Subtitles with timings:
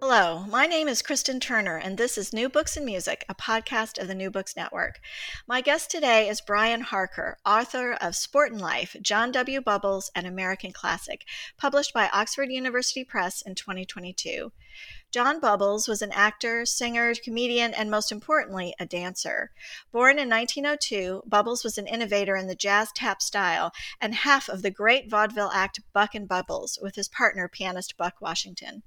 [0.00, 4.00] Hello, my name is Kristen Turner, and this is New Books and Music, a podcast
[4.00, 5.00] of the New Books Network.
[5.48, 9.60] My guest today is Brian Harker, author of Sportin' Life, John W.
[9.60, 11.24] Bubbles, and American Classic,
[11.56, 14.52] published by Oxford University Press in 2022.
[15.10, 19.52] John Bubbles was an actor, singer, comedian, and most importantly, a dancer.
[19.90, 24.60] Born in 1902, Bubbles was an innovator in the jazz tap style and half of
[24.60, 28.82] the great vaudeville act Buck and Bubbles with his partner, pianist Buck Washington.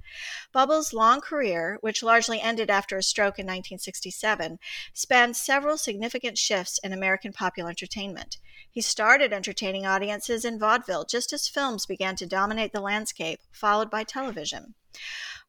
[0.51, 4.59] Bubbles' long career, which largely ended after a stroke in 1967,
[4.93, 8.37] spanned several significant shifts in American popular entertainment.
[8.69, 13.89] He started entertaining audiences in vaudeville just as films began to dominate the landscape, followed
[13.89, 14.75] by television.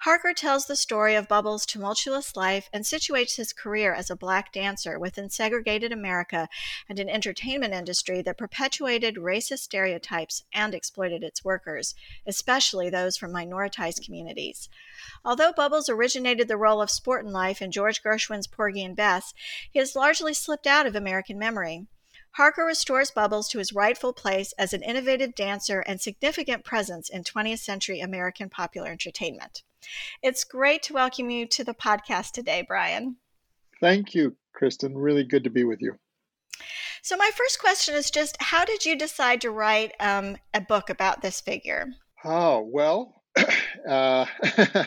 [0.02, 4.52] Harker tells the story of Bubbles' tumultuous life and situates his career as a black
[4.52, 6.48] dancer within segregated America
[6.88, 11.94] and an entertainment industry that perpetuated racist stereotypes and exploited its workers,
[12.26, 14.68] especially those from minoritized communities.
[15.24, 19.32] Although Bubbles originated the role of Sportin' Life in George Gershwin's Porgy and Bess,
[19.70, 21.86] he has largely slipped out of American memory.
[22.32, 27.24] Harker restores Bubbles to his rightful place as an innovative dancer and significant presence in
[27.24, 29.62] 20th century American popular entertainment.
[30.22, 33.16] It's great to welcome you to the podcast today, Brian.
[33.80, 34.96] Thank you, Kristen.
[34.96, 35.98] Really good to be with you.
[37.02, 40.88] So, my first question is just how did you decide to write um, a book
[40.88, 41.86] about this figure?
[42.24, 43.22] Oh, well,
[43.88, 44.24] uh,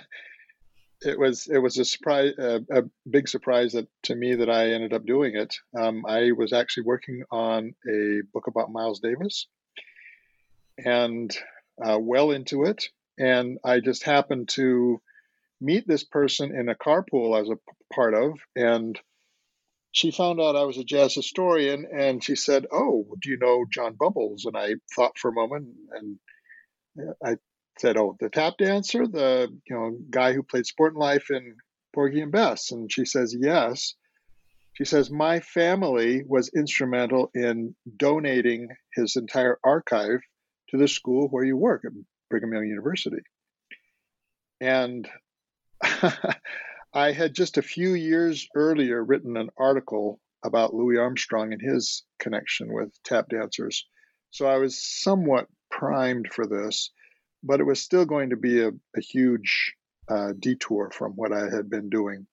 [1.05, 4.71] it was it was a surprise, uh, a big surprise that to me that I
[4.71, 5.55] ended up doing it.
[5.77, 9.47] Um, I was actually working on a book about Miles Davis,
[10.77, 11.35] and
[11.83, 15.01] uh, well into it, and I just happened to
[15.61, 18.99] meet this person in a carpool I was a part of, and
[19.91, 23.66] she found out I was a jazz historian, and she said, "Oh, do you know
[23.72, 26.19] John Bubbles?" And I thought for a moment, and
[27.23, 27.37] I
[27.80, 31.58] said, "Oh, the tap dancer, the you know guy who played Sportin' Life in
[31.94, 33.96] Porgy and Bess," and she says, "Yes."
[34.74, 40.22] She says, "My family was instrumental in donating his entire archive
[40.69, 41.91] to the school where you work at
[42.30, 43.22] Brigham Young University."
[44.62, 45.09] And
[46.94, 52.03] I had just a few years earlier written an article about Louis Armstrong and his
[52.19, 53.85] connection with tap dancers.
[54.31, 56.91] So I was somewhat primed for this
[57.45, 59.75] but it was still going to be a, a huge
[60.09, 62.28] uh, detour from what I had been doing.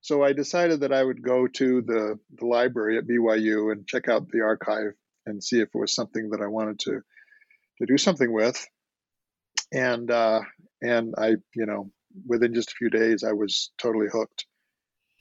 [0.00, 4.08] So I decided that I would go to the, the library at BYU and check
[4.08, 4.92] out the archive
[5.26, 7.00] and see if it was something that I wanted to
[7.78, 8.66] to do something with.
[9.72, 10.40] And uh,
[10.82, 11.90] and I, you know,
[12.26, 14.46] within just a few days, I was totally hooked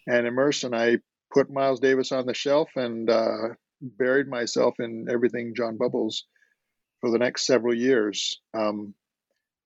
[0.08, 0.64] and immersed.
[0.64, 0.98] And I
[1.32, 3.50] put Miles Davis on the shelf and uh,
[3.82, 6.26] buried myself in everything John Bubbles
[7.02, 8.40] for the next several years.
[8.54, 8.94] Um,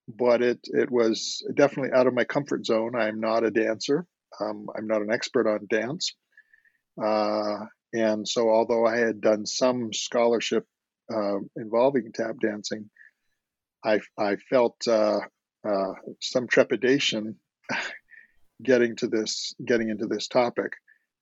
[0.08, 2.96] but it it was definitely out of my comfort zone.
[2.96, 4.06] I'm not a dancer.
[4.40, 6.14] Um, I'm not an expert on dance,
[7.02, 10.66] uh, and so although I had done some scholarship
[11.14, 12.90] uh, involving tap dancing,
[13.84, 15.20] I I felt uh,
[15.68, 17.36] uh some trepidation
[18.64, 20.74] getting to this getting into this topic,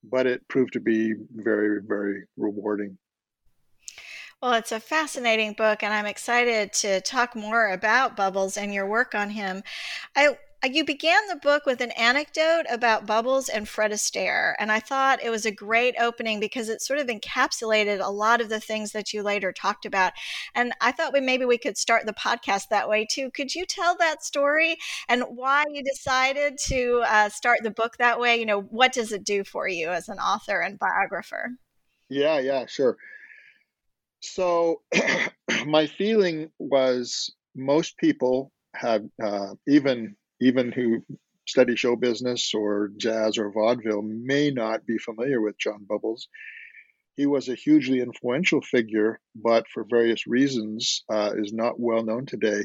[0.03, 2.97] but it proved to be very very rewarding.
[4.41, 8.87] Well, it's a fascinating book, and I'm excited to talk more about Bubbles and your
[8.87, 9.63] work on him.
[10.15, 14.79] I you began the book with an anecdote about Bubbles and Fred Astaire, and I
[14.79, 18.61] thought it was a great opening because it sort of encapsulated a lot of the
[18.61, 20.13] things that you later talked about.
[20.55, 23.31] And I thought we maybe we could start the podcast that way too.
[23.31, 24.77] Could you tell that story
[25.09, 28.37] and why you decided to uh, start the book that way?
[28.37, 31.51] You know, what does it do for you as an author and biographer?
[32.09, 32.97] Yeah, yeah, sure.
[34.21, 34.81] So
[35.65, 41.03] my feeling was most people have, uh, even even who
[41.47, 46.27] study show business or jazz or vaudeville may not be familiar with John Bubbles.
[47.17, 52.25] He was a hugely influential figure, but for various reasons uh, is not well known
[52.25, 52.63] today.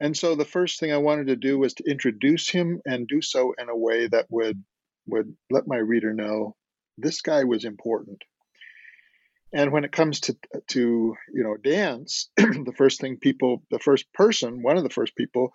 [0.00, 3.22] And so the first thing I wanted to do was to introduce him and do
[3.22, 4.62] so in a way that would
[5.06, 6.56] would let my reader know
[6.96, 8.22] this guy was important.
[9.54, 10.36] And when it comes to
[10.68, 15.14] to you know dance, the first thing people, the first person, one of the first
[15.16, 15.52] people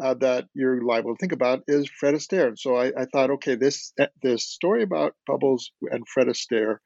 [0.00, 2.48] uh, that you're liable to think about is Fred Astaire.
[2.48, 3.92] And so I, I thought, okay, this
[4.22, 6.78] this story about Bubbles and Fred Astaire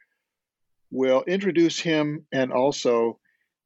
[0.90, 3.18] will introduce him and also,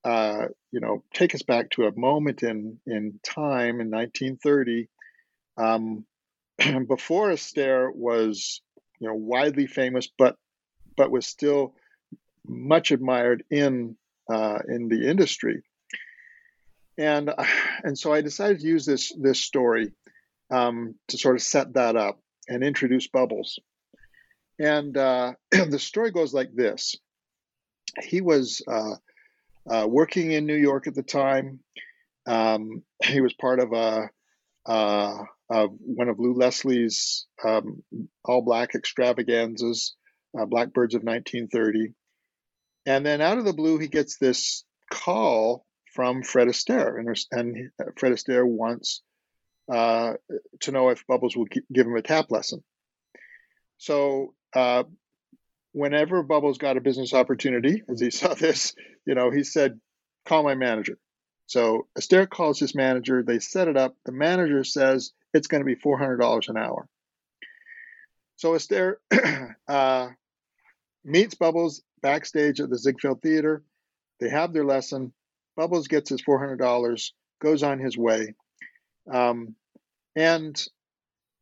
[0.04, 4.88] uh, you know, take us back to a moment in in time in 1930,
[5.56, 6.04] um,
[6.88, 8.60] before Astaire was,
[8.98, 10.36] you know, widely famous, but
[10.96, 11.74] but was still
[12.46, 13.96] much admired in
[14.32, 15.62] uh, in the industry.
[16.98, 17.30] And
[17.82, 19.92] and so I decided to use this this story
[20.50, 23.58] um, to sort of set that up and introduce Bubbles.
[24.58, 26.96] And uh, the story goes like this:
[28.02, 28.96] He was uh,
[29.68, 31.60] uh, working in New York at the time.
[32.26, 34.10] Um, he was part of a
[34.66, 37.82] uh, one of Lew Leslie's um,
[38.24, 39.94] all black extravaganzas,
[40.38, 41.94] uh, Blackbirds of 1930.
[42.86, 47.70] And then out of the blue, he gets this call from Fred Astaire, and, and
[47.98, 49.02] Fred Astaire wants
[49.70, 50.14] uh,
[50.60, 52.62] to know if Bubbles will give him a tap lesson.
[53.78, 54.84] So uh,
[55.72, 58.74] whenever Bubbles got a business opportunity, as he saw this,
[59.06, 59.80] you know, he said,
[60.24, 60.98] "Call my manager."
[61.46, 63.22] So Astaire calls his manager.
[63.22, 63.94] They set it up.
[64.04, 66.88] The manager says it's going to be four hundred dollars an hour.
[68.36, 68.94] So Astaire
[69.68, 70.08] uh,
[71.04, 73.62] meets Bubbles backstage at the Ziegfeld Theater.
[74.20, 75.12] They have their lesson.
[75.56, 77.10] Bubbles gets his $400,
[77.40, 78.34] goes on his way.
[79.10, 79.56] Um,
[80.14, 80.60] and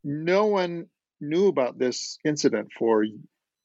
[0.02, 0.86] no one
[1.20, 3.04] knew about this incident for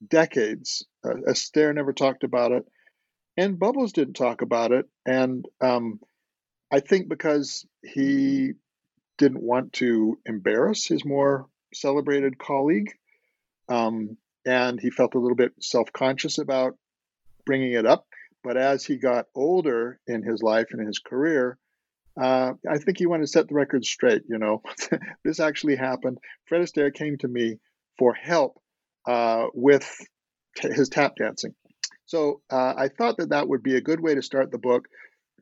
[0.06, 0.86] decades.
[1.04, 2.66] Uh, Astaire never talked about it,
[3.38, 4.86] and Bubbles didn't talk about it.
[5.06, 6.00] And um,
[6.72, 8.54] I think because he
[9.18, 12.92] didn't want to embarrass his more celebrated colleague,
[13.70, 16.78] um, and he felt a little bit self conscious about
[17.46, 18.06] bringing it up.
[18.44, 21.58] But as he got older in his life and in his career,
[22.20, 24.24] uh, I think he wanted to set the record straight.
[24.30, 24.62] You know,
[25.24, 26.20] this actually happened.
[26.46, 27.58] Fred Astaire came to me
[27.98, 28.60] for help
[29.08, 29.90] uh, with
[30.58, 31.56] t- his tap dancing.
[32.06, 34.88] So uh, I thought that that would be a good way to start the book,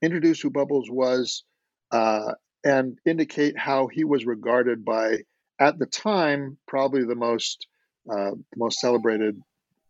[0.02, 1.44] introduce who Bubbles was,
[1.92, 2.34] uh,
[2.64, 5.18] and indicate how he was regarded by,
[5.60, 7.68] at the time, probably the most
[8.10, 9.42] uh, the most celebrated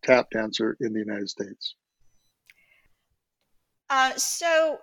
[0.02, 1.74] tap dancer in the United States.
[3.90, 4.78] Uh, so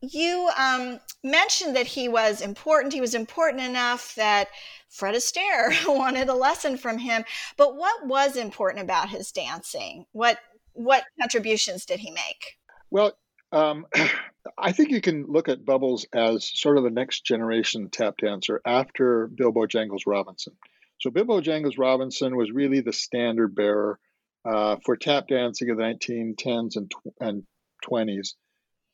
[0.00, 2.92] you um, mentioned that he was important.
[2.92, 4.48] He was important enough that
[4.88, 7.24] Fred Astaire wanted a lesson from him.
[7.56, 10.06] But what was important about his dancing?
[10.12, 10.38] What
[10.72, 12.56] what contributions did he make?
[12.90, 13.18] Well,
[13.50, 13.86] um,
[14.58, 18.60] I think you can look at Bubbles as sort of the next generation tap dancer
[18.64, 20.54] after Bill Bojangles Robinson.
[21.00, 23.98] So Bill Bojangles Robinson was really the standard bearer
[24.44, 27.44] uh, for tap dancing of the 1910s and, and
[27.88, 28.34] 20s.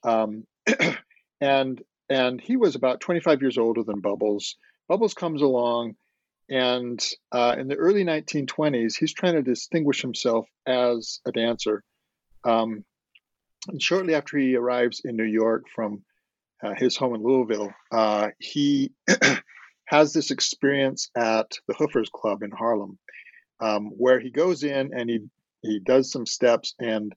[0.03, 0.45] Um,
[1.41, 4.57] and and he was about 25 years older than Bubbles.
[4.89, 5.95] Bubbles comes along,
[6.51, 11.83] and uh, in the early 1920s, he's trying to distinguish himself as a dancer.
[12.45, 12.85] Um,
[13.69, 16.05] and shortly after he arrives in New York from
[16.63, 18.93] uh, his home in Louisville, uh, he
[19.87, 22.99] has this experience at the Hoofers Club in Harlem,
[23.61, 25.21] um, where he goes in and he
[25.63, 27.15] he does some steps and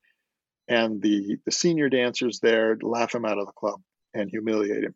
[0.68, 3.82] and the the senior dancers there laugh him out of the club
[4.14, 4.96] and humiliate him.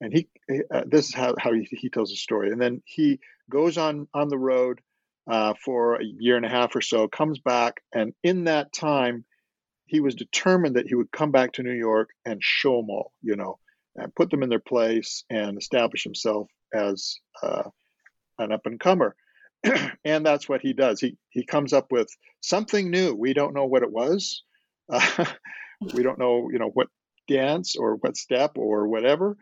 [0.00, 0.28] And he
[0.72, 2.50] uh, this is how, how he, he tells the story.
[2.50, 4.80] And then he goes on on the road
[5.28, 9.24] uh, for a year and a half or so comes back and in that time
[9.86, 13.12] he was determined that he would come back to new york and show them all
[13.22, 13.58] you know
[13.96, 17.64] and put them in their place and establish himself as uh,
[18.38, 19.14] an up and comer
[20.04, 21.00] and that's what he does.
[21.00, 22.08] He he comes up with
[22.40, 23.14] something new.
[23.14, 24.42] We don't know what it was.
[24.90, 25.24] Uh,
[25.94, 26.88] we don't know, you know, what
[27.26, 29.36] dance or what step or whatever.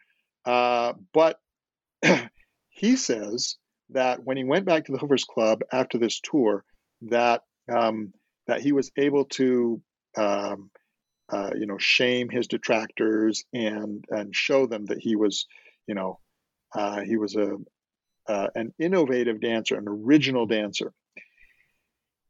[0.45, 1.39] Uh, but
[2.69, 3.57] he says
[3.91, 6.65] that when he went back to the Hoofers Club after this tour,
[7.03, 7.43] that
[7.73, 8.13] um,
[8.47, 9.83] that he was able to,
[10.17, 10.71] um,
[11.29, 15.47] uh, you know, shame his detractors and and show them that he was,
[15.87, 16.21] you know,
[16.77, 17.57] uh, he was a
[18.29, 20.93] uh, an innovative dancer, an original dancer.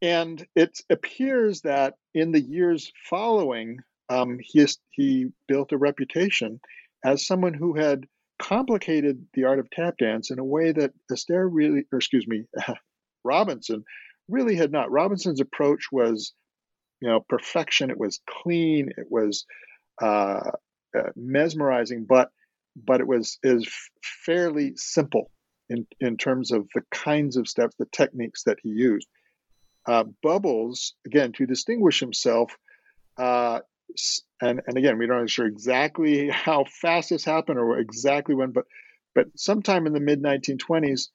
[0.02, 6.60] And it appears that in the years following, um, he, he built a reputation
[7.04, 8.06] as someone who had
[8.38, 12.44] complicated the art of tap dance in a way that Astaire really, or excuse me,
[13.24, 13.84] Robinson
[14.28, 14.90] really had not.
[14.90, 16.34] Robinson's approach was,
[17.00, 17.90] you know, perfection.
[17.90, 18.90] It was clean.
[18.98, 19.46] It was
[20.02, 20.50] uh,
[20.96, 22.30] uh, mesmerizing, but
[22.84, 23.66] but it was is
[24.24, 25.30] fairly simple
[25.68, 29.08] in in terms of the kinds of steps, the techniques that he used.
[29.86, 32.56] Uh, Bubbles, again, to distinguish himself,
[33.16, 33.60] uh,
[34.40, 38.52] and and again, we don't know sure exactly how fast this happened or exactly when,
[38.52, 38.64] but
[39.14, 41.08] but sometime in the mid 1920s,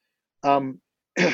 [0.44, 0.80] um,
[1.20, 1.32] uh,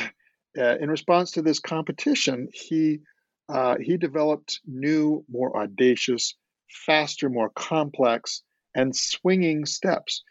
[0.56, 3.00] in response to this competition, he
[3.48, 6.34] uh, he developed new, more audacious,
[6.68, 8.42] faster, more complex,
[8.74, 10.22] and swinging steps.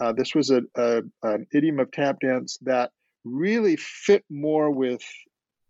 [0.00, 2.90] Uh, this was a, a, an idiom of tap dance that
[3.24, 5.02] really fit more with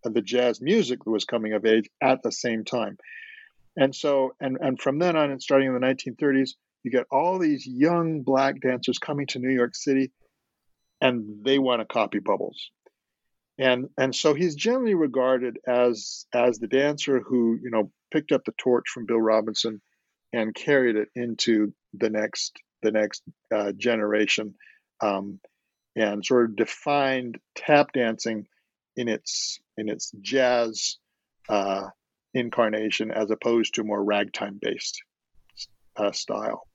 [0.05, 2.97] the jazz music that was coming of age at the same time.
[3.77, 6.51] And so, and, and from then on, and starting in the 1930s,
[6.83, 10.11] you get all these young black dancers coming to New York City
[11.01, 12.71] and they want to copy Bubbles.
[13.59, 18.45] And, and so he's generally regarded as, as the dancer who, you know, picked up
[18.45, 19.81] the torch from Bill Robinson
[20.33, 23.23] and carried it into the next, the next
[23.55, 24.55] uh, generation
[25.01, 25.41] um,
[25.95, 28.47] and sort of defined tap dancing
[28.97, 30.97] in its, in its jazz
[31.49, 31.89] uh,
[32.35, 35.03] incarnation as opposed to more ragtime based
[35.97, 36.67] uh, style.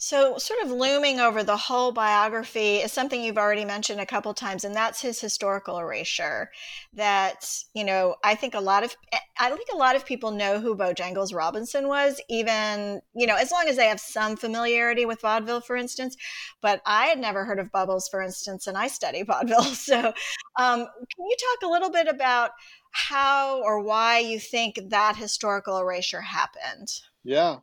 [0.00, 4.32] So, sort of looming over the whole biography is something you've already mentioned a couple
[4.32, 6.52] times, and that's his historical erasure.
[6.94, 8.94] That you know, I think a lot of
[9.40, 13.50] I think a lot of people know who Bojangles Robinson was, even you know, as
[13.50, 16.16] long as they have some familiarity with vaudeville, for instance.
[16.62, 19.62] But I had never heard of Bubbles, for instance, and I study vaudeville.
[19.62, 22.52] So, um, can you talk a little bit about
[22.92, 26.88] how or why you think that historical erasure happened?
[27.24, 27.58] Yeah.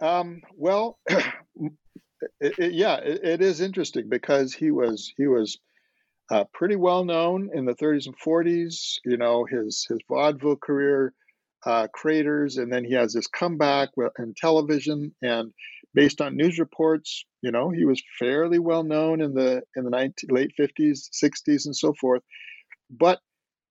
[0.00, 1.72] Um, well, it,
[2.40, 5.58] it, yeah, it, it is interesting because he was he was
[6.30, 8.98] uh, pretty well known in the 30s and 40s.
[9.04, 11.14] You know, his his vaudeville career
[11.64, 15.14] uh, craters, and then he has this comeback in television.
[15.22, 15.52] And
[15.94, 19.90] based on news reports, you know, he was fairly well known in the in the
[19.90, 22.22] 19, late 50s, 60s, and so forth.
[22.90, 23.20] But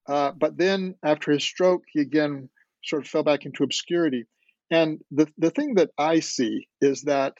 [0.07, 2.50] uh, but then after his stroke, he again
[2.84, 4.25] sort of fell back into obscurity.
[4.69, 7.33] And the, the thing that I see is that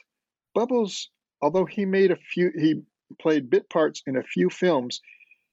[0.54, 1.10] Bubbles,
[1.42, 2.82] although he made a few, he
[3.20, 5.00] played bit parts in a few films,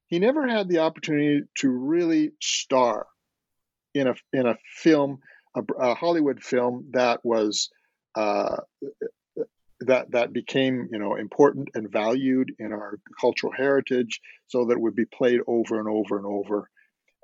[0.08, 3.08] he never had the opportunity to really star
[3.94, 5.20] in a in a film,
[5.55, 7.70] a, a Hollywood film that was
[8.15, 8.58] uh,
[9.82, 14.82] that that became you know important and valued in our cultural heritage, so that it
[14.82, 16.70] would be played over and over and over.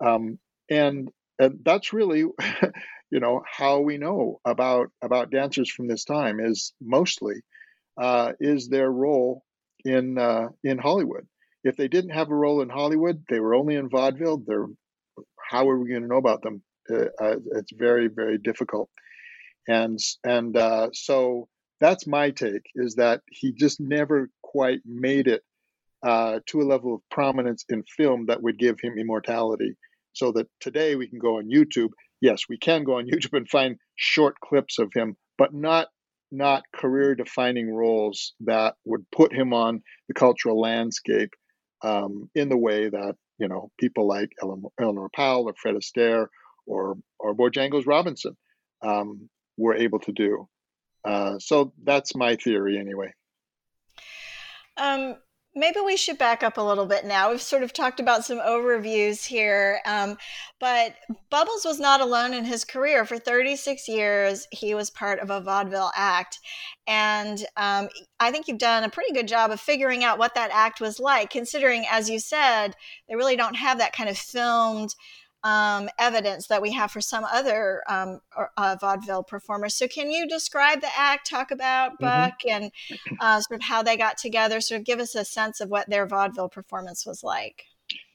[0.04, 0.40] Um,
[0.70, 2.26] and and that's really
[3.12, 7.36] you know how we know about about dancers from this time is mostly
[8.02, 9.44] uh, is their role
[9.84, 11.28] in uh, in Hollywood.
[11.64, 14.44] If they didn't have a role in Hollywood, they were only in vaudeville.
[14.46, 14.68] They're
[15.50, 16.64] how are we going to know about them?
[16.90, 18.90] Uh, uh, it's very very difficult,
[19.68, 21.48] and and uh, so
[21.82, 25.42] that's my take is that he just never quite made it
[26.04, 29.76] uh, to a level of prominence in film that would give him immortality.
[30.14, 31.92] So that today we can go on YouTube
[32.22, 35.88] yes, we can go on YouTube and find short clips of him, but not
[36.34, 41.32] not career defining roles that would put him on the cultural landscape
[41.84, 46.28] um, in the way that you know people like Eleanor Powell or Fred Astaire
[46.66, 48.38] or or Bojangles Robinson
[48.82, 50.48] um, were able to do.
[51.04, 53.12] Uh, so that's my theory, anyway.
[54.78, 55.16] Um,
[55.54, 57.30] maybe we should back up a little bit now.
[57.30, 60.18] We've sort of talked about some overviews here, um,
[60.60, 60.96] but
[61.30, 63.06] Bubbles was not alone in his career.
[63.06, 66.40] For 36 years, he was part of a vaudeville act.
[66.88, 67.90] And um,
[68.20, 71.00] I think you've done a pretty good job of figuring out what that act was
[71.00, 72.76] like, considering, as you said,
[73.10, 74.96] they really don't have that kind of filmed
[75.44, 78.22] um, evidence that we have for some other um,
[78.58, 79.76] uh, vaudeville performers.
[79.76, 82.06] So, can you describe the act, talk about mm-hmm.
[82.06, 82.64] Buck, mm-hmm.
[82.64, 82.72] and
[83.20, 84.62] uh, sort of how they got together?
[84.62, 87.64] Sort of give us a sense of what their vaudeville performance was like.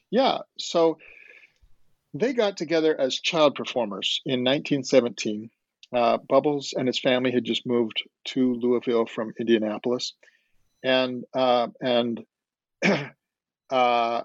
[0.09, 0.39] Yeah.
[0.57, 0.97] So,
[2.13, 5.49] they got together as child performers in 1917.
[5.93, 10.13] Uh, Bubbles and his family had just moved to Louisville from Indianapolis,
[10.83, 12.25] and uh, and
[13.69, 14.21] uh,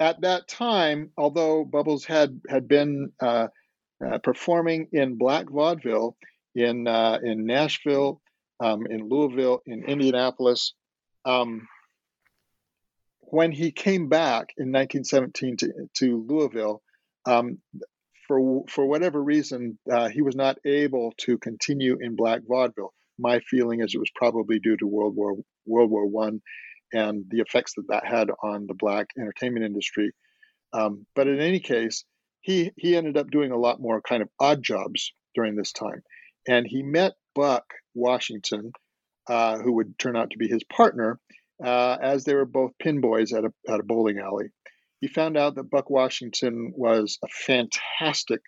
[0.00, 3.48] at that time, although Bubbles had had been uh,
[4.04, 6.16] uh, performing in black vaudeville
[6.54, 8.20] in uh, in Nashville,
[8.60, 10.74] um, in Louisville, in Indianapolis,
[11.24, 11.66] um,
[13.20, 16.82] when he came back in 1917 to, to Louisville,
[17.26, 17.58] um,
[18.26, 22.92] for for whatever reason, uh, he was not able to continue in black vaudeville.
[23.18, 26.42] My feeling is it was probably due to World War World War One
[26.92, 30.12] and the effects that that had on the black entertainment industry.
[30.72, 32.04] Um, but in any case,
[32.40, 36.02] he he ended up doing a lot more kind of odd jobs during this time,
[36.48, 38.72] and he met Buck Washington,
[39.28, 41.18] uh, who would turn out to be his partner,
[41.64, 44.48] uh, as they were both pin boys at a at a bowling alley.
[45.00, 48.40] He found out that Buck Washington was a fantastic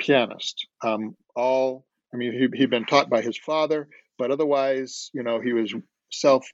[0.00, 0.66] pianist.
[0.82, 3.88] Um, all I mean, he, he'd been taught by his father,
[4.18, 5.74] but otherwise, you know, he was
[6.10, 6.46] self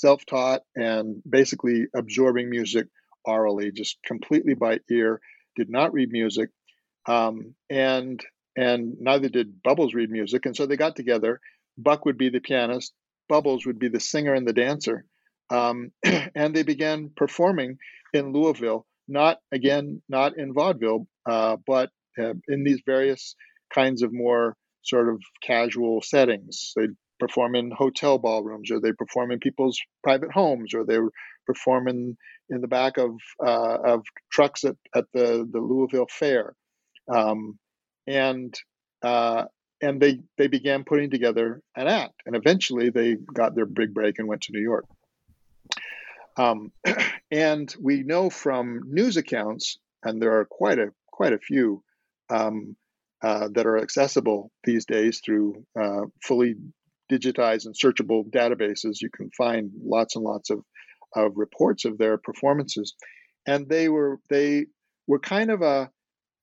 [0.00, 2.86] self-taught and basically absorbing music
[3.24, 5.20] orally, just completely by ear.
[5.56, 6.50] Did not read music,
[7.06, 8.20] um, and
[8.56, 10.46] and neither did Bubbles read music.
[10.46, 11.40] And so they got together.
[11.76, 12.92] Buck would be the pianist,
[13.28, 15.04] Bubbles would be the singer and the dancer,
[15.50, 15.90] um,
[16.34, 17.78] and they began performing
[18.12, 18.86] in Louisville.
[19.06, 23.34] Not again, not in vaudeville, uh, but uh, in these various
[23.74, 26.72] kinds of more sort of casual settings.
[26.76, 30.98] They'd perform in hotel ballrooms, or they perform in people's private homes, or they
[31.46, 32.16] perform in,
[32.50, 33.12] in the back of
[33.44, 36.54] uh, of trucks at, at the, the Louisville Fair,
[37.12, 37.58] um,
[38.06, 38.54] and
[39.02, 39.44] uh,
[39.80, 44.18] and they they began putting together an act, and eventually they got their big break
[44.18, 44.86] and went to New York.
[46.36, 46.72] Um,
[47.30, 51.82] and we know from news accounts, and there are quite a quite a few
[52.30, 52.76] um,
[53.22, 56.56] uh, that are accessible these days through uh, fully
[57.18, 59.00] digitized and searchable databases.
[59.00, 60.60] You can find lots and lots of,
[61.14, 62.94] of reports of their performances,
[63.46, 64.66] and they were they
[65.06, 65.90] were kind of a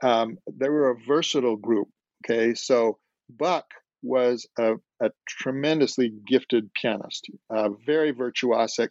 [0.04, 1.88] um, they were a versatile group.
[2.26, 2.98] Okay, so
[3.30, 3.66] Buck
[4.04, 8.90] was a, a tremendously gifted pianist, uh, very virtuosic.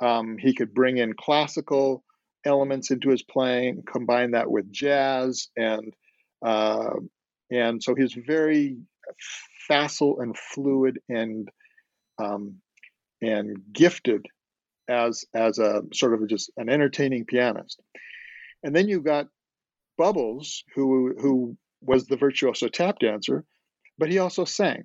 [0.00, 2.04] Um, he could bring in classical
[2.44, 5.94] elements into his playing, combine that with jazz, and
[6.44, 6.96] uh,
[7.50, 8.78] and so he's very
[9.66, 11.48] facile and fluid and
[12.18, 12.56] um,
[13.20, 14.26] and gifted
[14.88, 17.80] as as a sort of just an entertaining pianist.
[18.62, 19.28] And then you got
[19.98, 23.44] Bubbles, who who was the virtuoso tap dancer,
[23.98, 24.84] but he also sang.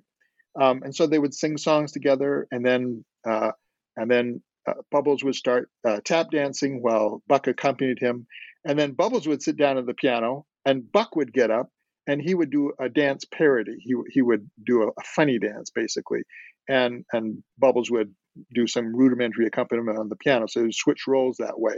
[0.60, 3.52] Um, and so they would sing songs together, and then uh,
[3.96, 8.26] and then uh, Bubbles would start uh, tap dancing while Buck accompanied him,
[8.64, 11.70] and then Bubbles would sit down at the piano, and Buck would get up
[12.08, 13.76] and he would do a dance parody.
[13.78, 16.22] He he would do a, a, funny dance basically,
[16.68, 18.12] and and Bubbles would
[18.52, 20.46] do some rudimentary accompaniment on the piano.
[20.48, 21.74] So would switch roles that way,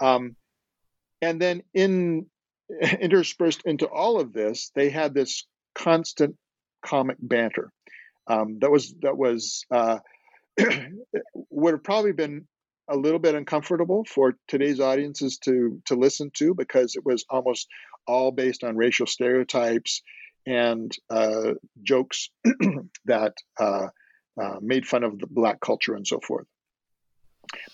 [0.00, 0.36] um,
[1.22, 2.26] and then in
[3.00, 6.36] interspersed into all of this, they had this constant
[6.84, 7.72] comic banter
[8.26, 9.98] um, that was that was uh,
[11.50, 12.46] would have probably been
[12.88, 17.68] a little bit uncomfortable for today's audiences to to listen to because it was almost
[18.06, 20.02] all based on racial stereotypes
[20.46, 22.30] and uh, jokes
[23.04, 23.86] that uh,
[24.40, 26.46] uh, made fun of the black culture and so forth.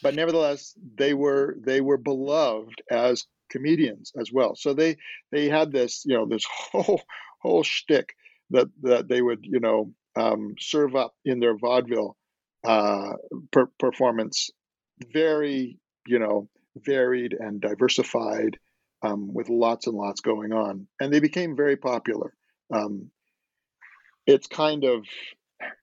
[0.02, 4.54] But nevertheless, they were they were beloved as comedians as well.
[4.54, 4.96] So they
[5.32, 7.02] they had this you know this whole
[7.40, 8.14] whole shtick
[8.50, 12.16] that that they would you know um, serve up in their vaudeville
[12.64, 13.12] uh,
[13.52, 14.50] per- performance,
[15.12, 18.58] very you know varied and diversified
[19.02, 20.86] um, with lots and lots going on.
[21.00, 22.32] And they became very popular.
[22.72, 23.10] Um,
[24.26, 25.06] it's kind of,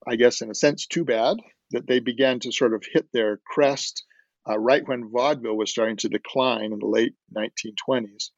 [0.07, 1.37] I guess, in a sense, too bad
[1.71, 4.03] that they began to sort of hit their crest
[4.47, 8.29] uh, right when vaudeville was starting to decline in the late 1920s.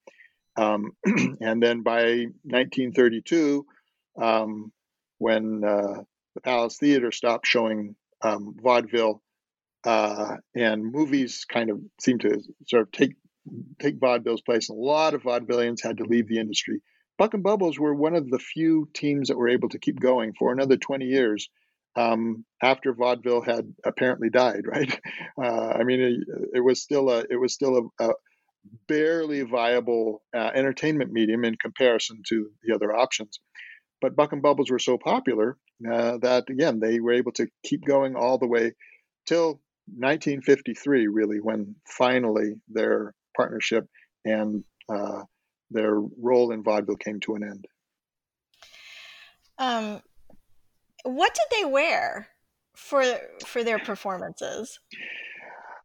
[0.55, 0.91] Um,
[1.41, 3.65] and then by 1932,
[4.19, 4.71] um,
[5.17, 6.01] when uh,
[6.35, 9.21] the Palace Theater stopped showing um, vaudeville
[9.83, 13.15] uh, and movies kind of seemed to sort of take
[13.79, 14.69] take vaudeville's place.
[14.69, 16.81] And a lot of vaudevillians had to leave the industry.
[17.17, 20.33] Buck and Bubbles were one of the few teams that were able to keep going
[20.37, 21.49] for another 20 years
[21.95, 24.63] um, after vaudeville had apparently died.
[24.67, 24.99] Right?
[25.41, 26.13] Uh, I mean, it,
[26.55, 28.13] it, was still a it was still a, a
[28.87, 33.39] barely viable uh, entertainment medium in comparison to the other options.
[34.01, 35.57] But Buck and Bubbles were so popular
[35.91, 38.73] uh, that again they were able to keep going all the way
[39.25, 39.61] till
[39.95, 43.87] 1953, really, when finally their partnership
[44.25, 45.23] and uh,
[45.71, 47.65] their role in vaudeville came to an end.
[49.59, 50.01] Um,
[51.03, 52.27] what did they wear
[52.75, 53.03] for
[53.45, 54.79] for their performances?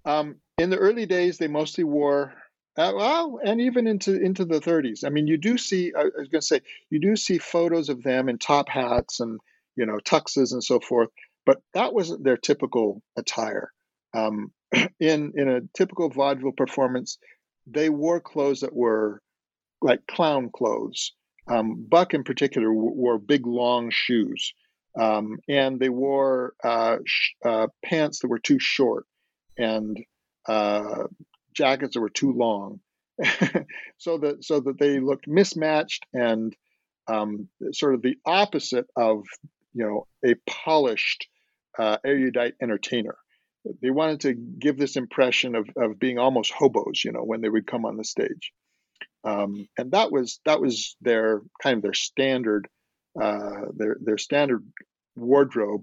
[0.05, 2.35] Um, in the early days, they mostly wore
[2.77, 5.05] uh, well, and even into into the 30s.
[5.05, 5.93] I mean, you do see.
[5.97, 6.61] I was going to say
[6.91, 9.39] you do see photos of them in top hats and
[9.77, 11.11] you know tuxes and so forth,
[11.45, 13.71] but that wasn't their typical attire.
[14.15, 14.53] Um,
[15.01, 17.19] in in a typical vaudeville performance,
[17.67, 19.23] they wore clothes that were
[19.81, 21.13] like clown clothes.
[21.49, 24.55] Um, Buck, in particular, wore big long shoes,
[24.99, 29.07] um, and they wore uh, sh- uh, pants that were too short
[29.59, 29.99] and
[30.47, 31.05] uh,
[31.55, 32.81] jackets that were too long,
[33.99, 36.55] so that so that they looked mismatched and
[37.09, 39.25] um, sort of the opposite of
[39.75, 41.27] you know a polished
[41.79, 43.17] uh, erudite entertainer.
[43.81, 47.49] They wanted to give this impression of, of being almost hobos, you know, when they
[47.49, 48.53] would come on the stage,
[49.25, 52.69] um, and that was that was their kind of their standard
[53.21, 54.65] uh, their their standard
[55.17, 55.83] wardrobe.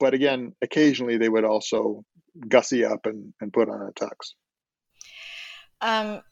[0.00, 2.04] But again, occasionally they would also
[2.48, 4.32] gussy up and, and put on a tux.
[5.80, 6.22] Um,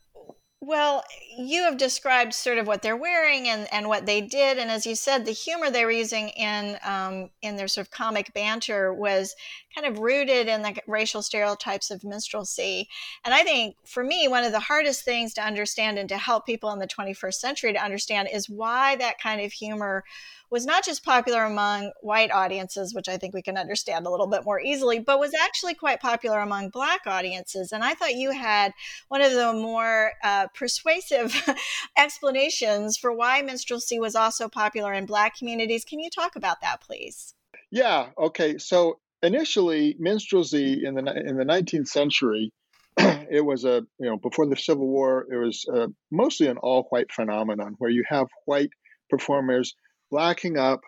[0.65, 1.03] well,
[1.37, 4.87] you have described sort of what they're wearing and, and what they did, and as
[4.87, 8.95] you said, the humor they were using in um, in their sort of comic banter
[8.95, 9.35] was
[9.75, 12.89] kind of rooted in the racial stereotypes of minstrelsy.
[13.25, 16.47] And I think for me, one of the hardest things to understand and to help
[16.47, 20.05] people in the 21st century to understand is why that kind of humor
[20.53, 24.27] was not just popular among white audiences, which I think we can understand a little
[24.27, 27.73] bit more easily, but was actually quite popular among black audiences.
[27.73, 28.75] And I thought you had
[29.09, 31.35] one of the more uh, persuasive
[31.97, 35.87] explanations for why minstrelsy was also popular in black communities.
[35.87, 37.35] Can you talk about that, please?
[37.71, 38.11] Yeah.
[38.19, 38.59] Okay.
[38.59, 42.53] So initially, minstrelsy in the in the 19th century
[42.99, 47.11] it was a you know before the Civil War, it was uh, mostly an all-white
[47.11, 48.69] phenomenon where you have white
[49.09, 49.75] performers
[50.13, 50.83] blacking up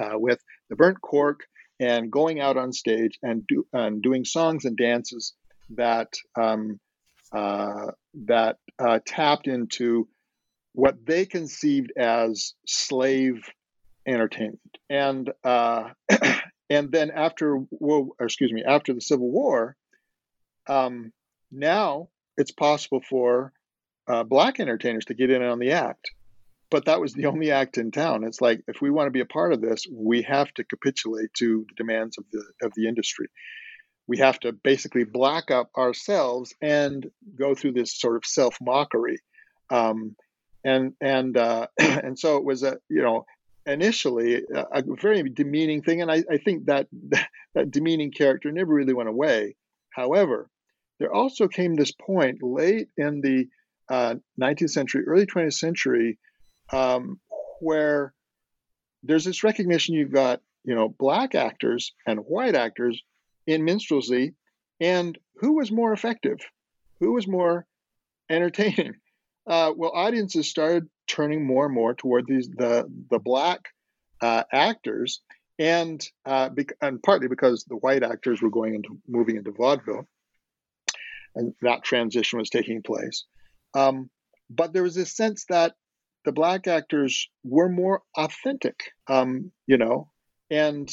[0.00, 0.38] uh, with
[0.70, 1.40] the burnt cork
[1.80, 5.34] and going out on stage and, do, and doing songs and dances
[5.70, 6.78] that um,
[7.32, 7.90] uh,
[8.26, 10.08] that uh, tapped into
[10.72, 13.42] what they conceived as slave
[14.06, 14.78] entertainment.
[14.88, 15.90] And uh,
[16.70, 19.76] and then after well, excuse me, after the Civil War,
[20.68, 21.12] um,
[21.50, 23.52] now it's possible for
[24.06, 26.12] uh, black entertainers to get in on the act
[26.74, 28.24] but that was the only act in town.
[28.24, 31.32] It's like if we want to be a part of this, we have to capitulate
[31.34, 33.28] to the demands of the of the industry.
[34.08, 37.08] We have to basically black up ourselves and
[37.38, 39.18] go through this sort of self mockery,
[39.70, 40.16] um,
[40.64, 43.24] and and uh, and so it was a you know
[43.64, 46.88] initially a, a very demeaning thing, and I, I think that
[47.54, 49.54] that demeaning character never really went away.
[49.90, 50.50] However,
[50.98, 53.46] there also came this point late in the
[53.88, 56.18] uh, 19th century, early 20th century,
[56.72, 57.20] um,
[57.60, 58.12] where
[59.02, 63.02] there's this recognition you've got, you know, black actors and white actors
[63.46, 64.34] in minstrelsy,
[64.80, 66.38] and who was more effective?
[67.00, 67.66] Who was more
[68.30, 68.94] entertaining?
[69.46, 73.60] Uh, well, audiences started turning more and more toward these the the black
[74.22, 75.20] uh, actors,
[75.58, 80.08] and uh, bec- and partly because the white actors were going into moving into vaudeville,
[81.34, 83.26] and that transition was taking place.
[83.74, 84.08] Um,
[84.48, 85.74] but there was this sense that
[86.24, 90.10] the black actors were more authentic, um, you know,
[90.50, 90.90] and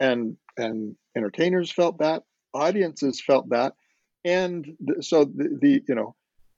[0.00, 2.22] and and entertainers felt that,
[2.54, 3.74] audiences felt that,
[4.24, 4.66] and
[5.00, 6.14] so the, the, you know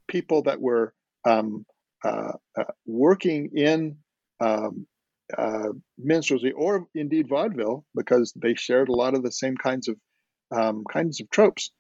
[0.07, 1.64] people that were um,
[2.05, 3.96] uh, uh, working in
[4.40, 4.87] um,
[5.37, 9.96] uh, minstrelsy or indeed vaudeville because they shared a lot of the same kinds of
[10.50, 11.70] um, kinds of tropes.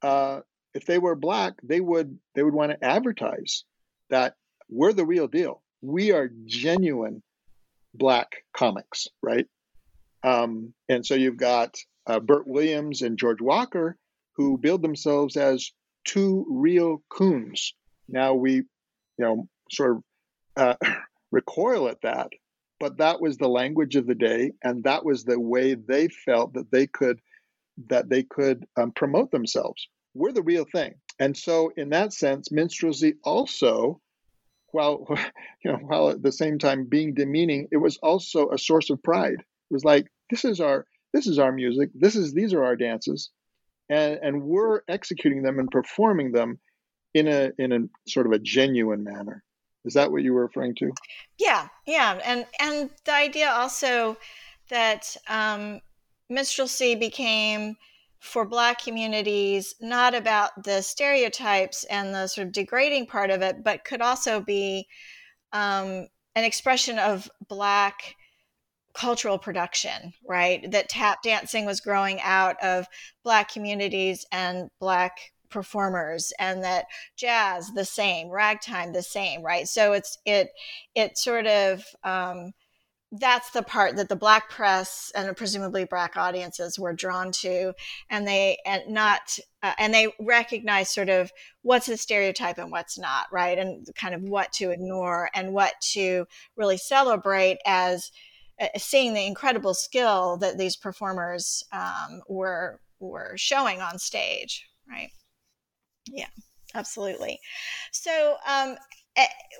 [0.00, 0.40] Uh,
[0.74, 3.64] if they were black, they would they would want to advertise
[4.10, 4.34] that
[4.72, 5.62] we're the real deal.
[5.82, 7.22] We are genuine
[7.94, 9.46] black comics, right?
[10.24, 13.96] Um, and so you've got uh, Bert Williams and George Walker
[14.36, 15.70] who build themselves as
[16.04, 17.74] two real coons.
[18.08, 18.64] Now we, you
[19.18, 20.02] know, sort of
[20.56, 20.74] uh,
[21.30, 22.30] recoil at that,
[22.80, 26.54] but that was the language of the day, and that was the way they felt
[26.54, 27.20] that they could
[27.88, 29.88] that they could um, promote themselves.
[30.14, 34.00] We're the real thing, and so in that sense, minstrelsy also
[34.72, 35.06] while
[35.64, 39.02] you know while at the same time being demeaning it was also a source of
[39.02, 39.38] pride.
[39.38, 41.90] It was like this is our this is our music.
[41.94, 43.30] This is these are our dances.
[43.88, 46.58] And and we're executing them and performing them
[47.14, 49.44] in a in a sort of a genuine manner.
[49.84, 50.90] Is that what you were referring to?
[51.38, 52.18] Yeah yeah.
[52.24, 54.16] And and the idea also
[54.68, 55.80] that um
[56.30, 57.76] minstrelsy became
[58.22, 63.64] for black communities not about the stereotypes and the sort of degrading part of it
[63.64, 64.86] but could also be
[65.52, 66.06] um,
[66.36, 68.14] an expression of black
[68.94, 70.70] cultural production right?
[70.70, 72.86] That tap dancing was growing out of
[73.24, 75.18] black communities and black
[75.50, 79.66] performers and that jazz the same ragtime the same right?
[79.66, 80.50] So it's it
[80.94, 82.52] it sort of um,
[83.12, 87.74] that's the part that the black press and presumably black audiences were drawn to
[88.08, 92.98] and they and not uh, and they recognize sort of what's a stereotype and what's
[92.98, 98.10] not right and kind of what to ignore and what to really celebrate as
[98.60, 105.10] uh, seeing the incredible skill that these performers um, were were showing on stage, right?
[106.06, 106.28] Yeah,
[106.74, 107.40] absolutely.
[107.90, 108.76] So, um,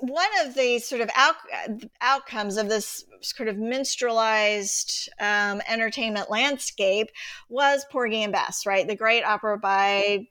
[0.01, 1.37] one of the sort of out,
[2.01, 7.09] outcomes of this sort of minstrelized um, entertainment landscape
[7.49, 8.87] was Porgy and Bess, right?
[8.87, 10.27] The great opera by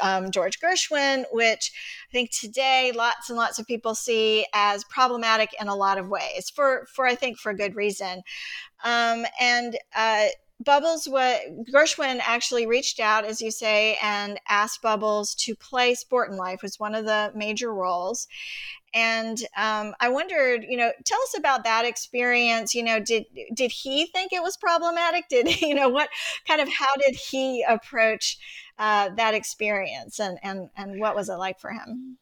[0.00, 1.72] um, George Gershwin, which
[2.10, 6.08] I think today lots and lots of people see as problematic in a lot of
[6.08, 8.22] ways, for for I think for good reason.
[8.82, 10.26] Um, and uh,
[10.60, 11.40] Bubbles, what
[11.72, 16.78] Gershwin actually reached out, as you say, and asked Bubbles to play Sportin' Life was
[16.78, 18.28] one of the major roles.
[18.94, 22.74] And um, I wondered, you know, tell us about that experience.
[22.74, 25.28] You know, did did he think it was problematic?
[25.28, 26.08] Did you know what
[26.46, 28.38] kind of how did he approach
[28.78, 32.18] uh, that experience, and and and what was it like for him?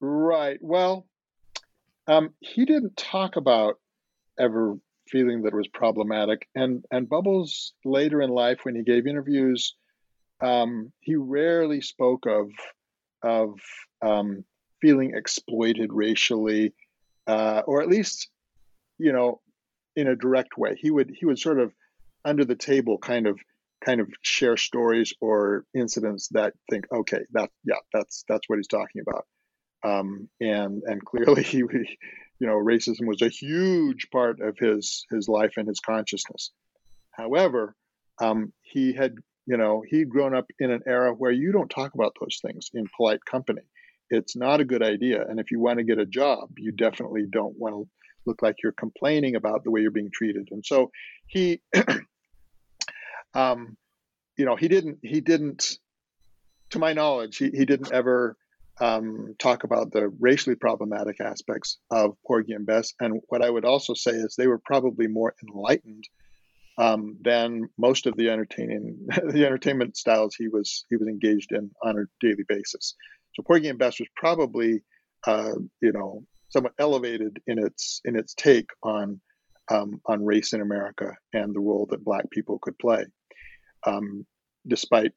[0.00, 0.58] Right.
[0.60, 1.06] Well,
[2.08, 3.78] um, he didn't talk about
[4.38, 4.78] ever
[5.10, 9.74] feeling that it was problematic, and and Bubbles later in life, when he gave interviews,
[10.40, 12.50] um, he rarely spoke of
[13.22, 13.58] of
[14.02, 14.44] um,
[14.80, 16.72] feeling exploited racially,
[17.26, 18.28] uh, or at least,
[18.98, 19.40] you know,
[19.96, 20.76] in a direct way.
[20.78, 21.72] He would he would sort of
[22.24, 23.38] under the table kind of
[23.84, 28.68] kind of share stories or incidents that think, okay, that yeah, that's that's what he's
[28.68, 29.26] talking about.
[29.82, 31.62] Um, and and clearly he,
[32.40, 36.50] you know, racism was a huge part of his his life and his consciousness.
[37.12, 37.76] However,
[38.20, 39.14] um, he had
[39.46, 42.70] you know he'd grown up in an era where you don't talk about those things
[42.74, 43.62] in polite company
[44.10, 45.24] it's not a good idea.
[45.26, 47.88] And if you want to get a job, you definitely don't want to
[48.26, 50.48] look like you're complaining about the way you're being treated.
[50.50, 50.90] And so
[51.26, 51.62] he,
[53.34, 53.76] um,
[54.36, 55.78] you know, he didn't, he didn't,
[56.70, 58.36] to my knowledge, he, he didn't ever
[58.80, 62.94] um, talk about the racially problematic aspects of Porgy and Bess.
[63.00, 66.04] And what I would also say is they were probably more enlightened
[66.78, 71.70] um, than most of the entertaining the entertainment styles he was he was engaged in
[71.82, 72.94] on a daily basis.
[73.34, 74.82] So Porgy and Bess was probably,
[75.26, 79.20] uh, you know, somewhat elevated in its in its take on
[79.70, 83.04] um, on race in America and the role that Black people could play,
[83.86, 84.26] um,
[84.66, 85.12] despite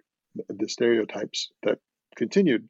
[0.50, 1.80] the stereotypes that
[2.16, 2.68] continued.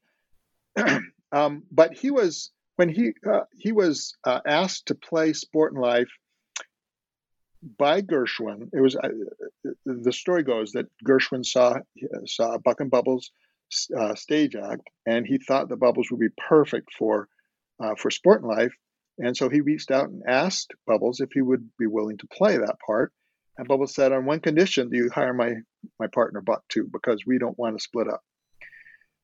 [1.31, 6.09] um, but he was when he uh, he was uh, asked to play Sportin' Life
[7.77, 8.69] by Gershwin.
[8.73, 9.09] It was uh,
[9.85, 11.79] the story goes that Gershwin saw
[12.25, 13.31] saw Buck and Bubbles
[13.97, 17.27] uh, stage act, and he thought the Bubbles would be perfect for
[17.81, 18.73] uh, for Sportin' Life,
[19.17, 22.57] and so he reached out and asked Bubbles if he would be willing to play
[22.57, 23.11] that part.
[23.57, 25.53] And Bubbles said, "On one condition, do you hire my
[25.99, 28.21] my partner Buck too, because we don't want to split up."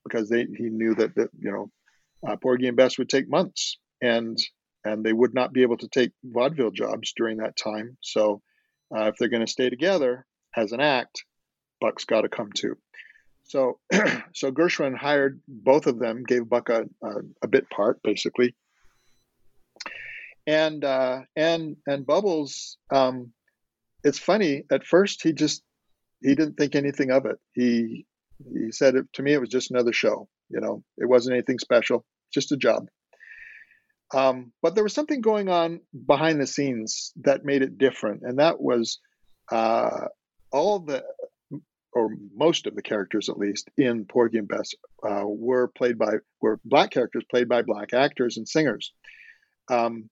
[0.09, 1.71] Because they he knew that that you know,
[2.27, 4.37] uh, Porgy and Bess would take months, and
[4.85, 7.97] and they would not be able to take vaudeville jobs during that time.
[8.01, 8.41] So
[8.95, 11.23] uh, if they're going to stay together as an act,
[11.81, 12.77] Buck's got to come too.
[13.43, 13.79] So,
[14.33, 18.55] so Gershwin hired both of them, gave Buck a, a, a bit part basically,
[20.45, 22.77] and uh, and and Bubbles.
[22.91, 23.33] Um,
[24.03, 24.63] it's funny.
[24.71, 25.63] At first, he just
[26.21, 27.37] he didn't think anything of it.
[27.53, 28.05] He
[28.53, 30.27] he said it, to me it was just another show.
[30.49, 32.87] You know, it wasn't anything special, just a job.
[34.13, 38.39] Um, but there was something going on behind the scenes that made it different, and
[38.39, 38.99] that was
[39.51, 40.07] uh,
[40.51, 41.03] all the
[41.91, 44.71] or most of the characters at least in Porgy and Bess
[45.07, 48.93] uh, were played by were black characters played by black actors and singers,
[49.69, 50.09] um,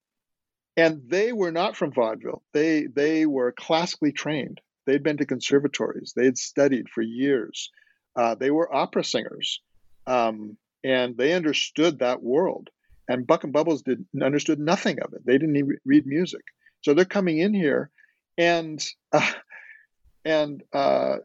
[0.76, 2.44] and they were not from vaudeville.
[2.54, 4.62] They they were classically trained.
[4.86, 6.14] They'd been to conservatories.
[6.16, 7.72] They had studied for years.
[8.18, 9.62] Uh, they were opera singers,
[10.08, 12.70] um, and they understood that world.
[13.08, 15.26] And Buck and Bubbles didn't understood nothing of it.
[15.26, 16.42] They didn't even read music,
[16.82, 17.92] so they're coming in here,
[18.38, 19.32] and uh,
[20.26, 21.18] and uh,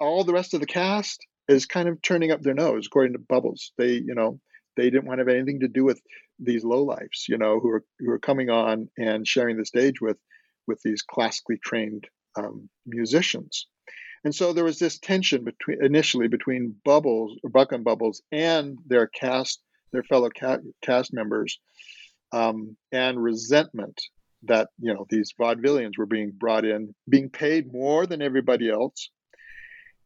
[0.00, 3.18] all the rest of the cast is kind of turning up their nose, according to
[3.18, 3.72] Bubbles.
[3.78, 4.40] They, you know,
[4.76, 6.00] they didn't want to have anything to do with
[6.38, 10.18] these lowlifes, you know, who are who are coming on and sharing the stage with
[10.66, 13.66] with these classically trained um, musicians.
[14.24, 19.06] And so there was this tension between initially between Bubbles, Buck and Bubbles, and their
[19.06, 19.60] cast,
[19.92, 21.60] their fellow ca- cast members,
[22.32, 24.00] um, and resentment
[24.44, 29.10] that you know these vaudevillians were being brought in, being paid more than everybody else,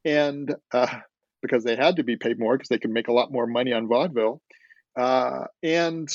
[0.04, 0.98] and uh,
[1.40, 3.72] because they had to be paid more because they could make a lot more money
[3.72, 4.40] on vaudeville.
[4.96, 6.08] Uh, and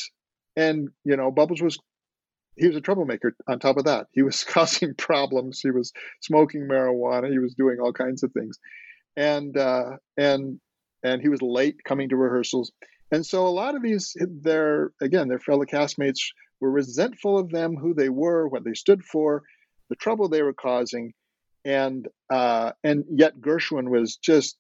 [0.58, 1.78] and you know, Bubbles was
[2.56, 3.36] he was a troublemaker.
[3.48, 5.60] On top of that, he was causing problems.
[5.62, 7.30] He was smoking marijuana.
[7.30, 8.60] He was doing all kinds of things,
[9.16, 10.60] and uh, and
[11.04, 12.72] and he was late coming to rehearsals.
[13.12, 16.20] And so a lot of these, their again, their fellow castmates
[16.60, 19.44] were resentful of them, who they were, what they stood for,
[19.89, 21.13] the trouble they were causing,
[21.66, 24.58] and uh, and yet Gershwin was just,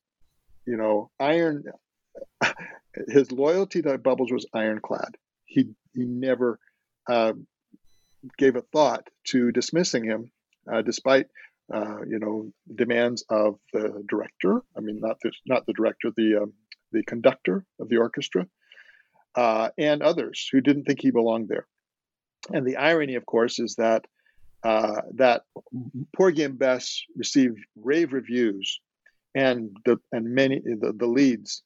[0.65, 1.63] you know, iron.
[3.07, 5.15] His loyalty to Bubbles was ironclad.
[5.45, 6.59] He he never
[7.09, 7.33] uh,
[8.37, 10.31] gave a thought to dismissing him,
[10.71, 11.27] uh, despite
[11.73, 14.61] uh, you know demands of the director.
[14.77, 16.53] I mean, not the not the director, the um,
[16.91, 18.47] the conductor of the orchestra,
[19.35, 21.67] uh, and others who didn't think he belonged there.
[22.51, 24.05] And the irony, of course, is that
[24.63, 25.43] uh, that
[26.15, 28.79] Porgy and Bess received rave reviews,
[29.35, 31.63] and the and many the, the leads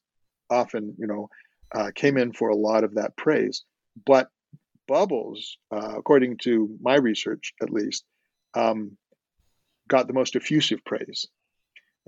[0.50, 1.28] often you know
[1.74, 3.64] uh, came in for a lot of that praise.
[4.06, 4.30] But
[4.88, 8.04] Bubbles, uh, according to my research at least,
[8.54, 8.96] um,
[9.86, 11.26] got the most effusive praise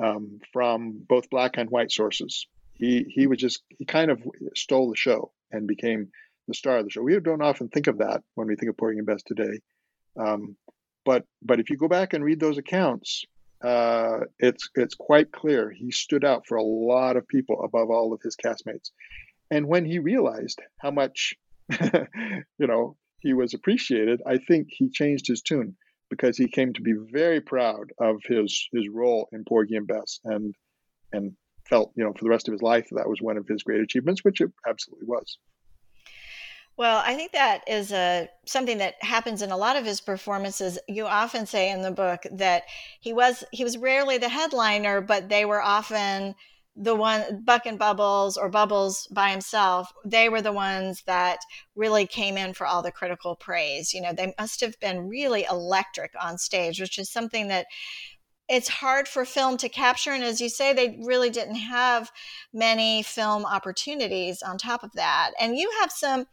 [0.03, 2.47] um, from both black and white sources.
[2.75, 4.23] He he was just he kind of
[4.57, 6.09] stole the show and became
[6.49, 7.03] the star of the show.
[7.03, 9.61] We don't often think of that when we think of Porgy and Bess today,
[10.19, 10.57] um,
[11.05, 13.25] but but if you go back and read those accounts,
[13.63, 18.15] uh, it's it's quite clear he stood out for a lot of people above all
[18.15, 18.91] of his castmates.
[19.51, 21.35] And when he realized how much
[22.59, 25.77] you know, he was appreciated, I think he changed his tune
[26.09, 30.21] because he came to be very proud of his his role in Porgy and Bess
[30.25, 30.55] and
[31.13, 31.33] and
[31.69, 33.81] felt, you know, for the rest of his life that was one of his great
[33.81, 35.39] achievements, which it absolutely was.
[36.77, 40.79] Well, I think that is a something that happens in a lot of his performances.
[40.89, 42.65] You often say in the book that
[43.01, 46.35] he was he was rarely the headliner, but they were often
[46.77, 51.41] the one Buck and Bubbles or Bubbles by himself, they were the ones that
[51.75, 53.93] really came in for all the critical praise.
[53.93, 57.67] You know, they must have been really electric on stage, which is something that
[58.51, 60.11] it's hard for film to capture.
[60.11, 62.11] And as you say, they really didn't have
[62.53, 65.31] many film opportunities on top of that.
[65.41, 66.27] And you have some,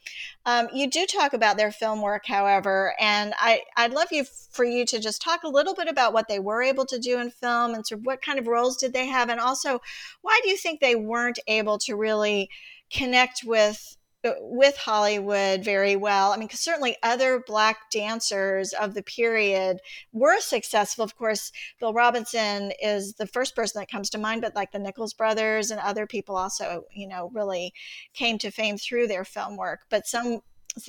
[0.46, 4.66] um, you do talk about their film work, however, and I, I'd love you for
[4.66, 7.30] you to just talk a little bit about what they were able to do in
[7.30, 9.80] film and sort of what kind of roles did they have, and also
[10.22, 12.50] why do you think they weren't able to really
[12.92, 16.32] connect with with Hollywood very well.
[16.32, 19.80] I mean, because certainly other black dancers of the period
[20.12, 21.04] were successful.
[21.04, 24.80] Of course, Bill Robinson is the first person that comes to mind, but like the
[24.80, 27.74] Nicholas brothers and other people also, you know, really
[28.14, 29.82] came to fame through their film work.
[29.90, 30.42] But some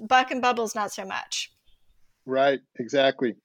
[0.03, 1.53] Buck and Bubbles, not so much.
[2.27, 3.37] Right, exactly.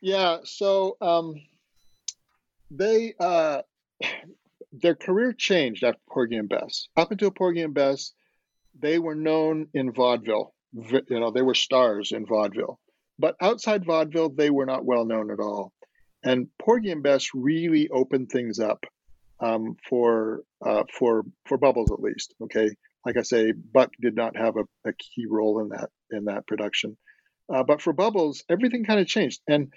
[0.00, 1.34] Yeah, so um,
[2.70, 3.62] they uh,
[4.72, 6.88] their career changed after Porgy and Bess.
[6.96, 8.12] Up until Porgy and Bess,
[8.80, 10.54] they were known in vaudeville.
[10.72, 12.78] You know, they were stars in vaudeville.
[13.18, 15.72] But outside vaudeville, they were not well known at all.
[16.22, 18.84] And Porgy and Bess really opened things up
[19.40, 22.34] um, for uh, for for Bubbles at least.
[22.42, 22.70] Okay,
[23.04, 26.46] like I say, Buck did not have a, a key role in that in that
[26.46, 26.96] production,
[27.52, 29.40] uh, but for Bubbles, everything kind of changed.
[29.48, 29.72] And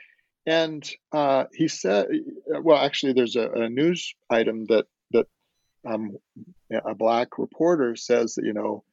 [0.45, 2.07] and uh, he said,
[2.47, 5.27] well, actually, there's a, a news item that that
[5.85, 6.17] um,
[6.85, 8.83] a black reporter says that you know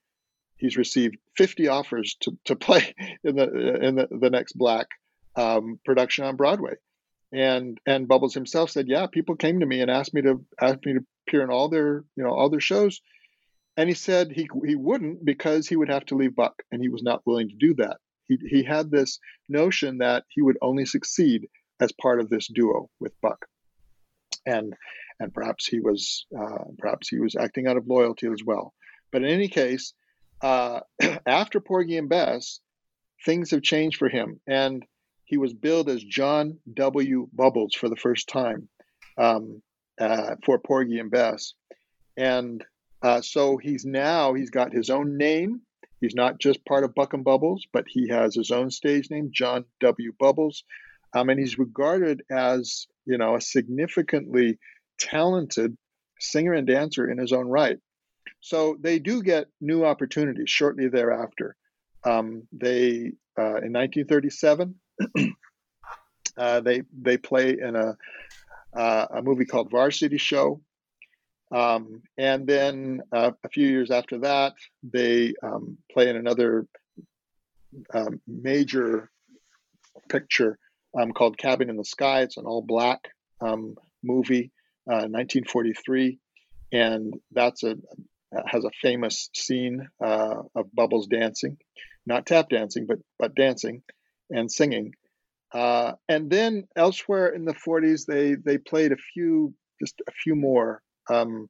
[0.61, 2.94] he's received 50 offers to, to play
[3.25, 4.87] in the in the, the next black
[5.37, 6.75] um, production on Broadway,
[7.33, 10.85] and and Bubbles himself said, yeah, people came to me and asked me to ask
[10.85, 13.01] me to appear in all their you know all their shows,
[13.77, 16.88] and he said he he wouldn't because he would have to leave Buck, and he
[16.88, 17.96] was not willing to do that.
[18.29, 19.18] He he had this
[19.49, 21.49] notion that he would only succeed
[21.81, 23.46] as part of this duo with Buck,
[24.46, 24.75] and
[25.18, 28.75] and perhaps he was uh, perhaps he was acting out of loyalty as well.
[29.12, 29.92] But in any case,
[30.42, 30.81] uh,
[31.26, 32.61] after Porgy and Bess,
[33.24, 34.85] things have changed for him, and
[35.24, 37.29] he was billed as John W.
[37.33, 38.68] Bubbles for the first time
[39.18, 39.62] um,
[40.00, 41.55] uh, for Porgy and Bess,
[42.16, 42.64] and
[43.03, 45.62] uh, so he's now he's got his own name.
[46.00, 49.31] He's not just part of Buck and Bubbles, but he has his own stage name,
[49.33, 50.12] John W.
[50.18, 50.64] Bubbles,
[51.12, 54.59] um, and he's regarded as you know a significantly
[54.98, 55.76] talented
[56.18, 57.79] singer and dancer in his own right.
[58.40, 61.56] So they do get new opportunities shortly thereafter.
[62.04, 64.74] Um, they uh, in 1937
[66.36, 67.97] uh, they they play in a
[68.74, 70.61] uh, a movie called Varsity Show,
[71.53, 76.66] um, and then uh, a few years after that they um, play in another
[77.92, 79.11] um, major
[80.09, 80.59] picture
[80.99, 82.22] um, called Cabin in the Sky.
[82.22, 84.51] It's an all black um, movie
[84.84, 86.18] 1943,
[86.72, 87.76] uh, and that's a
[88.47, 91.59] has a famous scene uh, of Bubbles dancing,
[92.07, 93.83] not tap dancing, but but dancing
[94.31, 94.95] and singing.
[95.53, 100.37] Uh, and then elsewhere in the 40s, they they played a few, just a few
[100.37, 101.49] more um,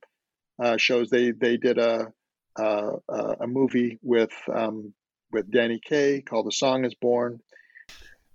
[0.63, 1.11] uh, shows.
[1.11, 2.13] They they did a
[2.59, 4.95] uh, uh, a movie with um,
[5.33, 7.41] with Danny Kaye called "The Song Is Born."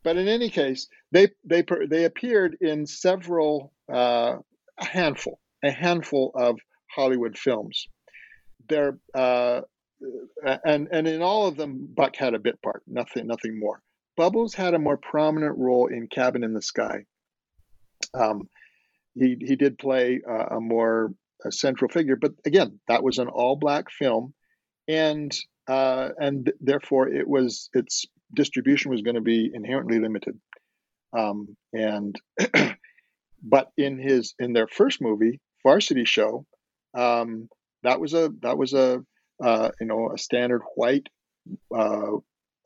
[0.04, 4.38] But in any case, they they they appeared in several uh,
[4.78, 6.60] a handful a handful of
[6.92, 7.88] Hollywood films.
[8.68, 9.62] They're uh,
[10.64, 13.82] and and in all of them, Buck had a bit part, nothing nothing more.
[14.18, 17.06] Bubbles had a more prominent role in Cabin in the Sky.
[18.14, 18.50] Um,
[19.14, 21.14] he he did play uh, a more
[21.44, 24.34] a central figure, but again, that was an all black film,
[24.88, 25.36] and
[25.68, 30.40] uh, and therefore it was its distribution was going to be inherently limited.
[31.18, 32.16] Um, and
[33.44, 36.46] but in his in their first movie, Varsity Show,
[36.94, 37.50] um,
[37.86, 39.04] that was a that was a
[39.44, 41.08] uh, you know a standard white
[41.76, 42.12] uh,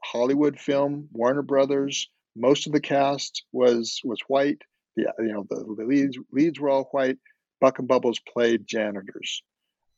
[0.03, 2.09] Hollywood film, Warner Brothers.
[2.35, 4.61] Most of the cast was was white.
[4.95, 7.17] The you know the, the leads leads were all white.
[7.61, 9.43] Buck and Bubbles played janitors,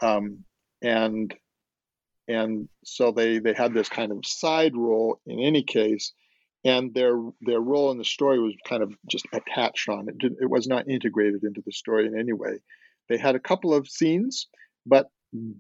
[0.01, 0.43] um,
[0.81, 1.33] and
[2.27, 6.13] and so they they had this kind of side role in any case,
[6.63, 10.15] and their their role in the story was kind of just attached on it.
[10.41, 12.59] It was not integrated into the story in any way.
[13.09, 14.47] They had a couple of scenes,
[14.85, 15.07] but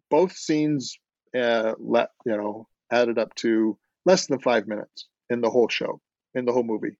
[0.09, 0.97] both scenes
[1.37, 6.01] uh, let you know added up to less than five minutes in the whole show,
[6.35, 6.97] in the whole movie.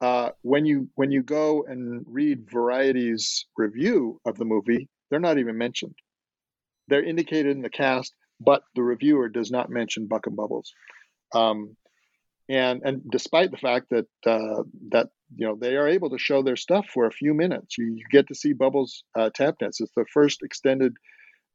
[0.00, 5.38] Uh, when you when you go and read Variety's review of the movie, they're not
[5.38, 5.94] even mentioned.
[6.88, 10.72] They're indicated in the cast, but the reviewer does not mention Buck and Bubbles.
[11.34, 11.76] Um,
[12.48, 16.42] and and despite the fact that uh, that you know they are able to show
[16.42, 19.80] their stuff for a few minutes, you, you get to see Bubbles uh, tap dance.
[19.80, 20.94] It's the first extended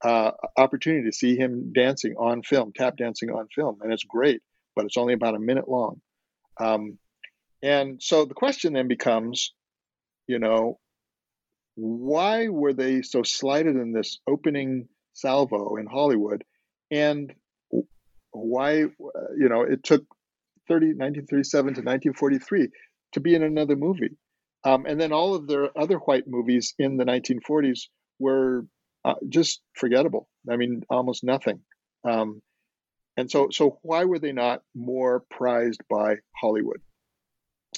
[0.04, 4.41] uh, opportunity to see him dancing on film, tap dancing on film, and it's great.
[4.76, 6.02] But it's only about a minute long.
[6.60, 6.98] Um,
[7.64, 9.54] and so the question then becomes,
[10.28, 10.80] you know,
[11.76, 16.43] why were they so slighted in this opening salvo in Hollywood?
[16.91, 17.34] And
[18.32, 20.06] why, you know, it took
[20.68, 22.70] 30, 1937 to 1943
[23.14, 24.18] to be in another movie.
[24.64, 27.88] Um, and then all of their other white movies in the 1940s
[28.20, 28.66] were
[29.06, 30.28] uh, just forgettable.
[30.49, 31.60] I mean, almost nothing.
[32.03, 32.41] Um,
[33.18, 36.82] and so, so why were they not more prized by Hollywood?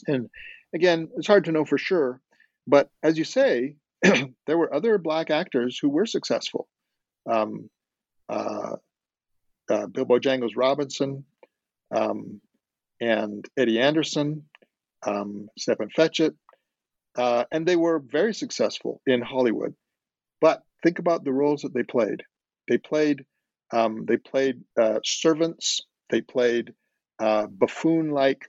[0.07, 0.30] And
[0.73, 2.21] again, it's hard to know for sure.
[2.65, 6.67] But as you say, there were other black actors who were successful.
[7.30, 7.69] Um,
[8.30, 8.78] uh,
[9.69, 11.25] uh, Bill Bojangles Robinson
[11.93, 12.39] um,
[13.01, 14.45] and Eddie Anderson,
[15.05, 16.36] um, Stepin Fetchit,
[17.17, 19.75] uh, and they were very successful in Hollywood.
[20.84, 22.23] Think about the roles that they played.
[22.67, 23.25] They played
[23.71, 25.82] um, they played uh, servants.
[26.09, 26.73] They played
[27.19, 28.41] uh, buffoon-like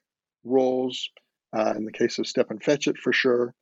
[0.44, 1.10] roles.
[1.56, 3.54] Uh, in the case of Stepin Fetchit, for sure.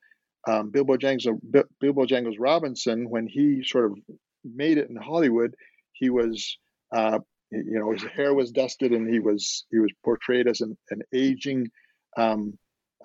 [0.48, 3.98] Um, Bill Bojangles, Bill Bojangles Robinson, when he sort of
[4.44, 5.54] made it in Hollywood,
[5.92, 6.58] he was,
[6.94, 7.18] uh,
[7.50, 11.02] you know, his hair was dusted, and he was he was portrayed as an, an
[11.14, 11.68] aging
[12.16, 12.58] um,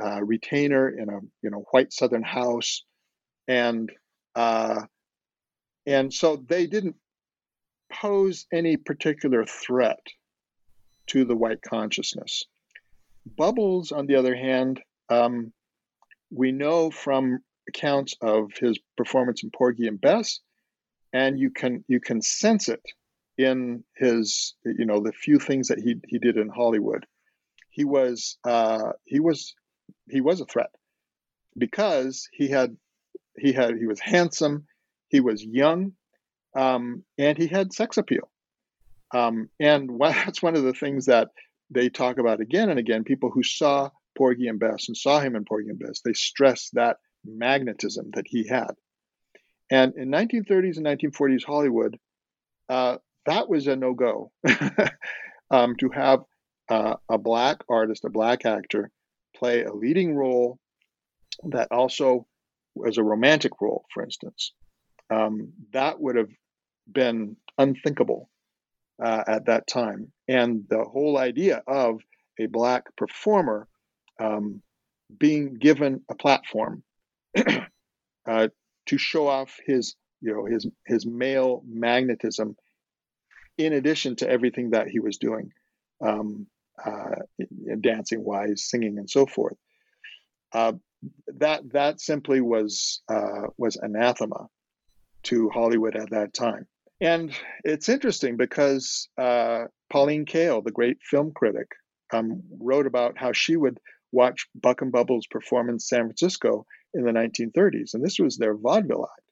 [0.04, 2.84] uh, retainer in a you know white Southern house,
[3.48, 3.92] and
[4.36, 4.82] uh,
[5.86, 6.96] and so they didn't
[7.92, 10.00] pose any particular threat
[11.08, 12.46] to the white consciousness.
[13.26, 15.52] Bubbles, on the other hand, um,
[16.32, 20.40] we know from accounts of his performance in Porgy and Bess,
[21.14, 22.82] and you can you can sense it
[23.38, 27.06] in his you know the few things that he he did in Hollywood.
[27.70, 29.54] He was uh, he was
[30.10, 30.72] he was a threat
[31.58, 32.78] because he had
[33.38, 34.66] he had he was handsome,
[35.12, 35.92] he was young,
[36.56, 38.32] um, and he had sex appeal.
[39.14, 41.28] Um, and that's one of the things that
[41.70, 43.04] they talk about again and again.
[43.04, 46.70] People who saw Porgy and Bess and saw him in Porgy and Bess, they stress
[46.74, 48.72] that magnetism that he had.
[49.70, 51.98] And in 1930s and 1940s Hollywood,
[52.68, 54.32] uh, that was a no go
[55.52, 56.22] um, to have
[56.70, 58.92] uh, a black artist, a black actor,
[59.36, 60.58] play a leading role
[61.50, 62.26] that also
[62.76, 64.54] was a romantic role, for instance.
[65.12, 66.32] Um, that would have
[66.92, 68.30] been unthinkable
[69.04, 70.12] uh, at that time.
[70.28, 72.02] And the whole idea of
[72.40, 73.68] a black performer
[74.20, 74.62] um,
[75.18, 76.84] being given a platform
[78.28, 78.48] uh,
[78.88, 82.56] to show off his, you know, his his male magnetism,
[83.58, 85.52] in addition to everything that he was doing,
[86.06, 86.48] um,
[86.84, 87.16] uh,
[87.82, 89.58] dancing wise, singing, and so forth.
[90.54, 90.74] Uh,
[91.40, 94.48] that that simply was uh, was anathema
[95.24, 96.68] to Hollywood at that time.
[97.00, 101.68] And it's interesting because uh, Pauline Kael, the great film critic,
[102.14, 103.80] um, wrote about how she would
[104.12, 107.94] watch Buck and Bubbles perform in San Francisco in the 1930s.
[107.94, 109.28] And this was their vaudeville act.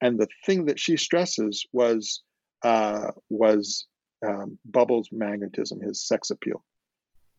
[0.00, 2.22] And the thing that she stresses was
[2.62, 3.86] uh, was
[4.26, 6.64] um, Bubbles' magnetism, his sex appeal.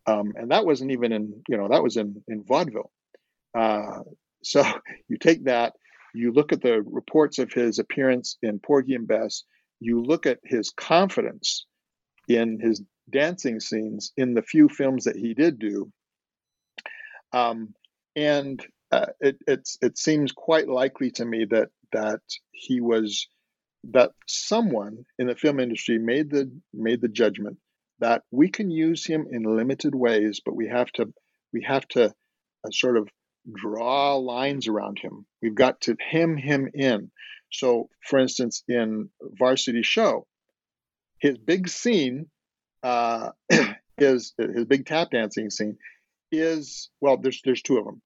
[0.07, 2.91] Um, and that wasn't even in, you know, that was in, in vaudeville.
[3.57, 3.99] Uh,
[4.43, 4.63] so
[5.07, 5.73] you take that,
[6.14, 9.43] you look at the reports of his appearance in Porgy and Bess,
[9.80, 11.66] you look at his confidence
[12.28, 15.91] in his dancing scenes in the few films that he did do.
[17.34, 17.74] Um,
[18.16, 23.28] and uh, it, it seems quite likely to me that, that he was
[23.84, 27.57] that someone in the film industry made the made the judgment
[27.99, 31.12] that we can use him in limited ways, but we have to
[31.53, 33.09] we have to uh, sort of
[33.51, 35.25] draw lines around him.
[35.41, 37.11] We've got to hem him in.
[37.51, 40.27] So, for instance, in Varsity Show,
[41.19, 42.27] his big scene
[42.83, 43.31] uh,
[43.97, 45.77] is his big tap dancing scene
[46.31, 47.17] is well.
[47.17, 48.01] There's there's two of them.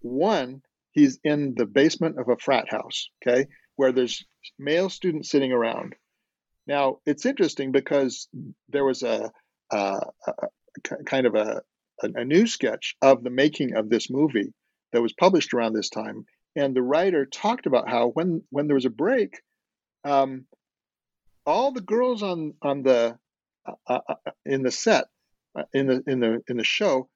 [0.00, 0.62] One,
[0.92, 3.08] he's in the basement of a frat house.
[3.22, 4.24] Okay, where there's
[4.58, 5.94] male students sitting around.
[6.66, 8.28] Now, it's interesting because
[8.68, 9.32] there was a,
[9.72, 11.62] a, a kind of a,
[12.02, 14.52] a, news sketch of the making of this movie
[14.92, 16.26] that was published around this time.
[16.56, 19.40] And the writer talked about how when, when there was a break,
[20.04, 20.46] um,
[21.46, 23.18] all the girls on, on the,
[23.66, 25.06] uh, uh, uh in the set,
[25.56, 27.08] uh, in the, in the, in the show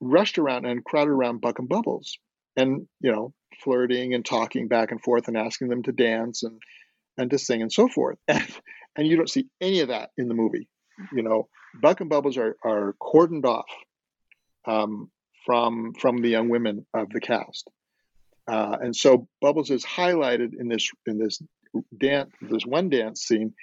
[0.00, 2.18] rushed around and crowded around Buck and Bubbles.
[2.56, 6.60] And, you know, flirting and talking back and forth and asking them to dance and
[7.18, 8.18] and to sing and so forth.
[8.28, 8.46] And
[8.96, 10.68] and you don't see any of that in the movie.
[11.12, 11.48] You know,
[11.82, 13.66] Buck and Bubbles are are cordoned off
[14.66, 15.10] um,
[15.46, 17.70] from from the young women of the cast.
[18.48, 21.40] Uh, and so Bubbles is highlighted in this in this
[21.96, 23.54] dance this one dance scene.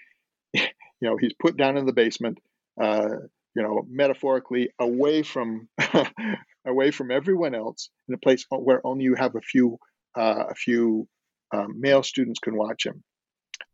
[1.01, 2.38] You know, he's put down in the basement,
[2.81, 3.09] uh,
[3.57, 5.67] you know, metaphorically away from
[6.65, 9.79] away from everyone else in a place where only you have a few
[10.17, 11.05] uh, a few
[11.53, 13.03] um, male students can watch him.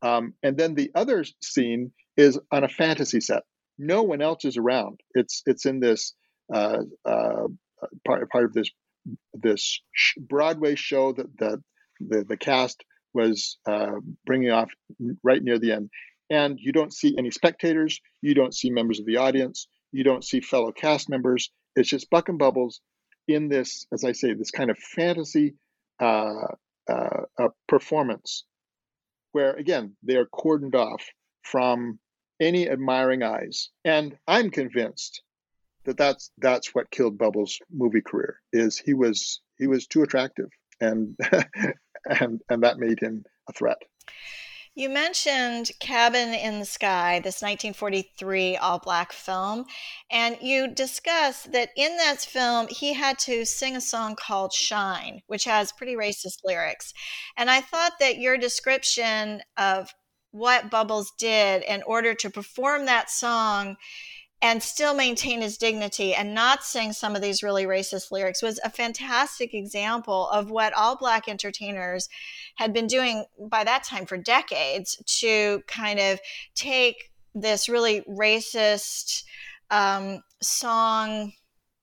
[0.01, 3.43] Um, and then the other scene is on a fantasy set.
[3.77, 4.99] No one else is around.
[5.13, 6.13] It's it's in this
[6.51, 7.47] uh, uh,
[8.05, 8.69] part part of this
[9.33, 9.81] this
[10.17, 11.61] Broadway show that the
[11.99, 13.93] the, the cast was uh,
[14.25, 14.69] bringing off
[15.23, 15.89] right near the end.
[16.29, 17.99] And you don't see any spectators.
[18.21, 19.67] You don't see members of the audience.
[19.91, 21.49] You don't see fellow cast members.
[21.75, 22.81] It's just Buck and Bubbles
[23.27, 25.55] in this, as I say, this kind of fantasy
[25.99, 26.47] uh,
[26.87, 28.45] uh, performance
[29.31, 31.03] where, again, they are cordoned off
[31.43, 31.99] from
[32.39, 33.69] any admiring eyes.
[33.83, 35.21] And I'm convinced
[35.89, 38.39] that that's that's what killed Bubbles' movie career.
[38.53, 41.17] Is he was he was too attractive, and
[42.05, 43.79] and and that made him a threat.
[44.75, 49.65] You mentioned Cabin in the Sky, this 1943 all black film,
[50.11, 55.21] and you discussed that in that film he had to sing a song called Shine,
[55.25, 56.93] which has pretty racist lyrics.
[57.35, 59.91] And I thought that your description of
[60.31, 63.75] what Bubbles did in order to perform that song
[64.41, 68.59] and still maintain his dignity and not sing some of these really racist lyrics was
[68.63, 72.07] a fantastic example of what all black entertainers
[72.55, 76.19] had been doing by that time for decades to kind of
[76.55, 79.23] take this really racist
[79.71, 81.31] um, song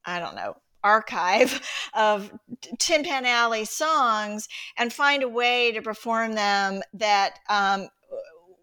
[0.05, 0.55] i don't know
[0.87, 1.61] archive
[1.95, 2.33] of
[2.79, 4.49] Tin Pan Alley songs
[4.79, 7.89] and find a way to perform them that um,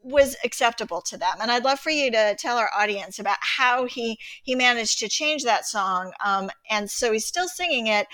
[0.04, 1.34] was acceptable to them.
[1.42, 5.10] And I'd love for you to tell our audience about how he he managed to
[5.10, 6.12] change that song.
[6.24, 8.08] Um, and so he's still singing it,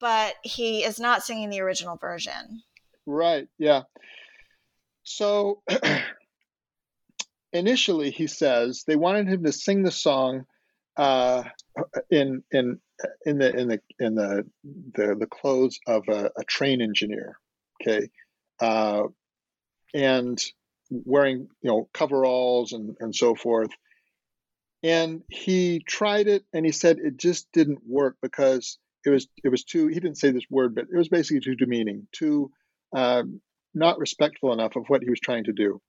[0.00, 2.62] but he is not singing the original version.
[3.06, 3.48] Right.
[3.58, 3.82] Yeah.
[5.02, 5.62] So
[7.52, 10.46] initially, he says they wanted him to sing the song
[10.96, 11.44] uh,
[12.10, 12.80] in in
[13.26, 14.46] in the in the in the
[14.94, 17.38] the, the clothes of a, a train engineer.
[17.82, 18.08] Okay.
[18.60, 19.04] Uh,
[19.92, 20.42] and
[21.04, 23.70] wearing you know coveralls and, and so forth.
[24.82, 29.48] And he tried it and he said it just didn't work because it was it
[29.48, 32.50] was too he didn't say this word but it was basically too demeaning too
[32.94, 33.22] uh,
[33.74, 35.80] not respectful enough of what he was trying to do.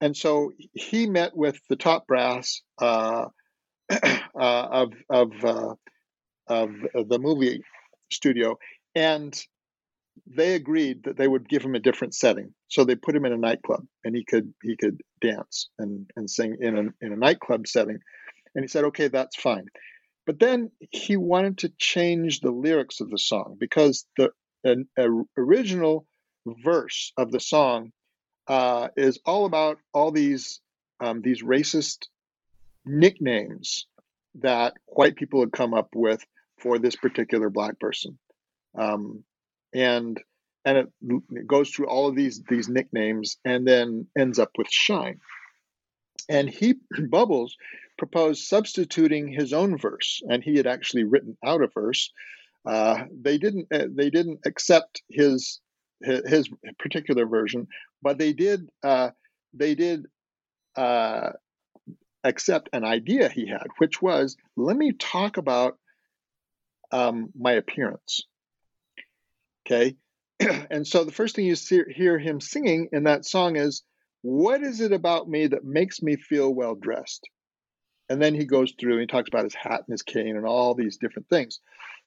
[0.00, 3.26] And so he met with the top brass uh,
[3.90, 5.74] uh, of of uh,
[6.48, 6.70] of
[7.08, 7.62] the movie
[8.10, 8.58] studio
[8.94, 9.34] and
[10.26, 12.54] they agreed that they would give him a different setting.
[12.68, 16.30] So they put him in a nightclub, and he could he could dance and and
[16.30, 17.98] sing in a in a nightclub setting.
[18.54, 19.66] And he said, "Okay, that's fine."
[20.26, 24.30] But then he wanted to change the lyrics of the song because the
[24.64, 26.06] an, a, original
[26.46, 27.92] verse of the song
[28.48, 30.60] uh, is all about all these
[31.00, 32.06] um, these racist
[32.84, 33.86] nicknames
[34.36, 36.24] that white people had come up with
[36.58, 38.18] for this particular black person.
[38.76, 39.24] Um,
[39.74, 40.20] and
[40.66, 40.88] and it,
[41.32, 45.16] it goes through all of these these nicknames and then ends up with shine
[46.30, 46.76] And he,
[47.10, 47.56] Bubbles,
[47.98, 52.12] proposed substituting his own verse, and he had actually written out a verse.
[52.66, 53.68] Uh, they didn't.
[53.72, 55.60] Uh, they didn't accept his,
[56.02, 56.50] his, his
[56.80, 57.68] particular version,
[58.02, 58.68] but they did.
[58.84, 59.10] Uh,
[59.54, 60.06] they did
[60.76, 61.30] uh,
[62.24, 65.78] accept an idea he had, which was, let me talk about
[66.92, 68.22] um, my appearance.
[69.66, 69.96] Okay,
[70.70, 73.82] and so the first thing you see, hear him singing in that song is,
[74.22, 77.28] "What is it about me that makes me feel well dressed?"
[78.08, 80.46] And then he goes through and he talks about his hat and his cane and
[80.46, 81.60] all these different things.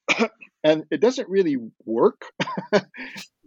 [0.64, 2.22] and it doesn't really work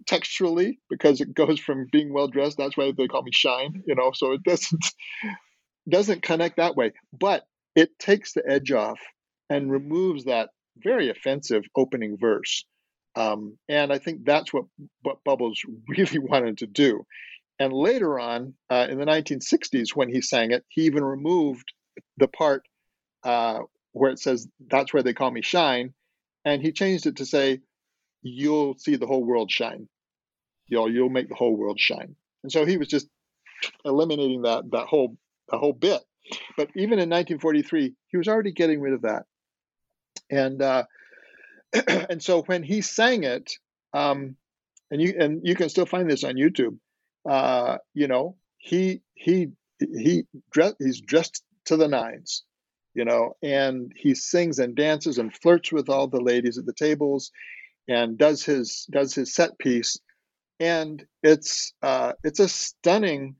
[0.07, 2.57] textually because it goes from being well dressed.
[2.57, 4.11] That's why they call me Shine, you know.
[4.13, 4.85] So it doesn't
[5.89, 7.45] doesn't connect that way, but
[7.75, 8.99] it takes the edge off
[9.49, 12.65] and removes that very offensive opening verse.
[13.15, 14.65] Um, and I think that's what
[15.01, 17.05] what Bubbles really wanted to do.
[17.59, 21.71] And later on, uh, in the 1960s, when he sang it, he even removed
[22.17, 22.63] the part
[23.23, 23.59] uh,
[23.91, 25.93] where it says, "That's where they call me shine,"
[26.45, 27.59] and he changed it to say,
[28.23, 29.87] "You'll see the whole world shine."
[30.67, 32.15] You'll you'll make the whole world shine.
[32.43, 33.07] And so he was just
[33.85, 35.17] eliminating that that whole
[35.49, 36.01] the whole bit.
[36.55, 39.25] But even in 1943, he was already getting rid of that.
[40.29, 40.85] And uh,
[41.87, 43.53] and so when he sang it,
[43.93, 44.35] um,
[44.89, 46.77] and you and you can still find this on YouTube.
[47.27, 49.49] Uh, you know, he he
[49.79, 52.43] he dress, he's dressed to the nines,
[52.93, 56.73] you know, and he sings and dances and flirts with all the ladies at the
[56.73, 57.31] tables,
[57.87, 59.97] and does his does his set piece,
[60.59, 63.35] and it's uh, it's a stunning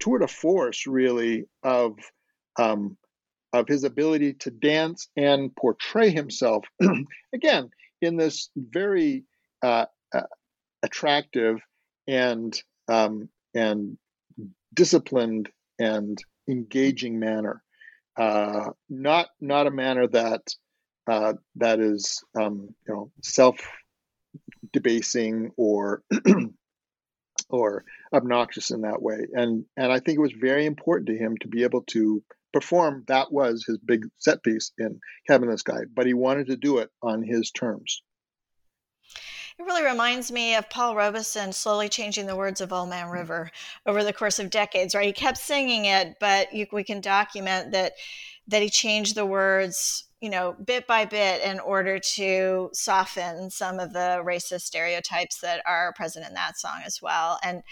[0.00, 1.98] tour de force, really, of
[2.58, 2.96] um,
[3.54, 6.64] of his ability to dance and portray himself
[7.34, 7.70] again
[8.02, 9.24] in this very
[9.62, 10.22] uh, uh,
[10.82, 11.60] attractive
[12.08, 13.96] and um, and
[14.74, 15.48] disciplined
[15.78, 17.62] and engaging manner,
[18.16, 20.42] uh, not not a manner that
[21.06, 23.56] uh, that is um, you know self
[24.72, 26.02] debasing or
[27.48, 29.28] or obnoxious in that way.
[29.32, 32.20] And and I think it was very important to him to be able to
[32.54, 33.04] perform.
[33.08, 36.56] That was his big set piece in Cabin in the Sky, but he wanted to
[36.56, 38.02] do it on his terms.
[39.58, 43.14] It really reminds me of Paul Robeson slowly changing the words of Old Man mm-hmm.
[43.14, 43.50] River
[43.86, 45.06] over the course of decades, right?
[45.06, 47.92] He kept singing it, but you, we can document that
[48.48, 53.78] that he changed the words you know, bit by bit in order to soften some
[53.78, 57.38] of the racist stereotypes that are present in that song as well.
[57.42, 57.62] And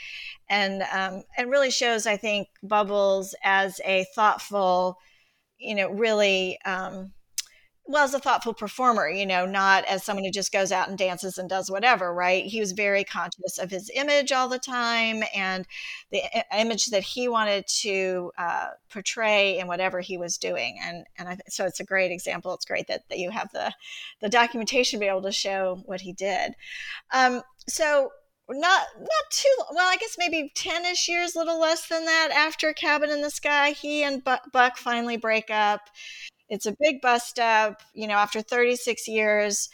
[0.51, 4.99] and um, and really shows, I think, Bubbles as a thoughtful,
[5.57, 7.15] you know, really um,
[7.87, 10.97] well as a thoughtful performer you know not as someone who just goes out and
[10.97, 12.45] dances and does whatever right?
[12.45, 15.67] He was very conscious of his image all the time and
[16.11, 16.23] the
[16.57, 20.79] image that he wanted to uh, portray in whatever he was doing.
[20.83, 22.55] And and I, so it's a great example.
[22.55, 23.73] It's great that, that you have the
[24.21, 26.55] the documentation to be able to show what he did.
[27.13, 28.11] Um, so
[28.49, 33.09] not not too well i guess maybe 10ish years little less than that after cabin
[33.09, 35.89] in the sky he and buck finally break up
[36.53, 37.83] it's a big bust up.
[37.95, 39.69] You know, after 36 years,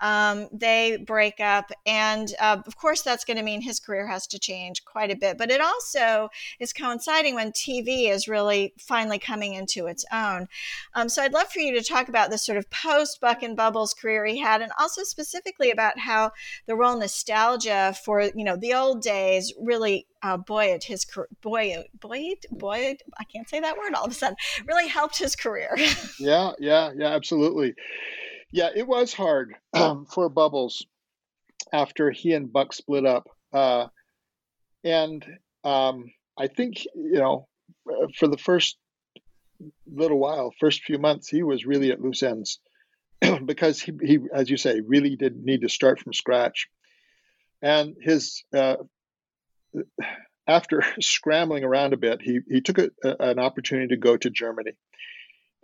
[0.00, 1.70] um, they break up.
[1.86, 5.16] And uh, of course, that's going to mean his career has to change quite a
[5.16, 5.38] bit.
[5.38, 6.28] But it also
[6.60, 10.48] is coinciding when TV is really finally coming into its own.
[10.94, 13.56] Um, so I'd love for you to talk about this sort of post Buck and
[13.56, 16.32] Bubbles career he had, and also specifically about how
[16.66, 21.06] the role nostalgia for you know the old days really uh, buoyed his
[21.42, 24.36] boy buoyed boy I can't say that word all of a sudden
[24.66, 25.76] really helped his career.
[26.18, 27.74] yeah, yeah, yeah, absolutely.
[28.54, 30.86] Yeah, it was hard um, for Bubbles
[31.72, 33.28] after he and Buck split up.
[33.52, 33.88] Uh,
[34.84, 35.26] and
[35.64, 37.48] um, I think, you know,
[37.90, 38.76] uh, for the first
[39.92, 42.60] little while, first few months, he was really at loose ends
[43.44, 46.68] because he, he, as you say, really did need to start from scratch.
[47.60, 48.76] And his, uh,
[50.46, 54.74] after scrambling around a bit, he, he took a, an opportunity to go to Germany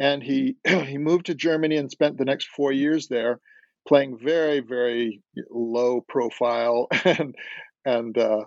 [0.01, 3.39] and he he moved to Germany and spent the next four years there,
[3.87, 7.37] playing very very low profile and
[7.85, 8.45] and uh,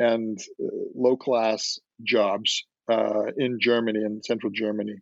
[0.00, 4.96] and uh, low class jobs uh, in Germany in central Germany,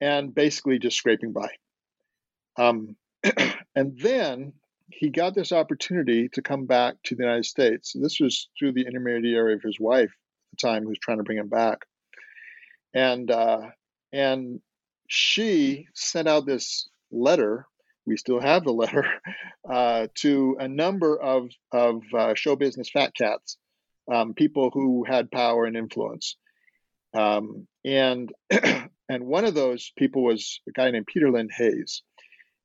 [0.00, 1.48] and basically just scraping by.
[2.58, 2.96] Um,
[3.74, 4.52] and then
[4.92, 7.94] he got this opportunity to come back to the United States.
[7.94, 11.22] This was through the intermediary of his wife at the time, who was trying to
[11.22, 11.78] bring him back.
[12.92, 13.60] And uh,
[14.12, 14.60] and
[15.10, 17.66] she sent out this letter.
[18.06, 19.04] We still have the letter
[19.68, 23.58] uh, to a number of of uh, show business fat cats,
[24.10, 26.36] um, people who had power and influence,
[27.12, 32.02] Um, and and one of those people was a guy named Peter Lind Hayes,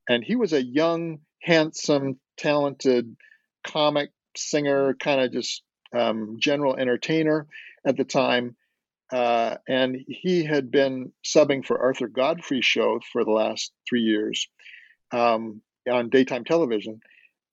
[0.08, 3.18] and he was a young, handsome, talented
[3.66, 7.48] comic singer, kind of just um, general entertainer
[7.88, 8.56] at the time.
[9.12, 14.48] Uh, and he had been subbing for Arthur Godfrey's show for the last three years
[15.12, 17.00] um, on daytime television.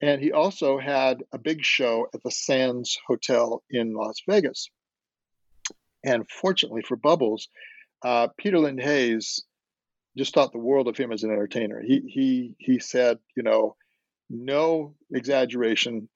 [0.00, 4.70] And he also had a big show at the Sands Hotel in Las Vegas.
[6.05, 7.48] And fortunately for Bubbles,
[8.03, 9.44] uh, Peter Lind Hayes
[10.16, 11.80] just thought the world of him as an entertainer.
[11.80, 13.76] He he he said, you know,
[14.28, 16.09] no exaggeration,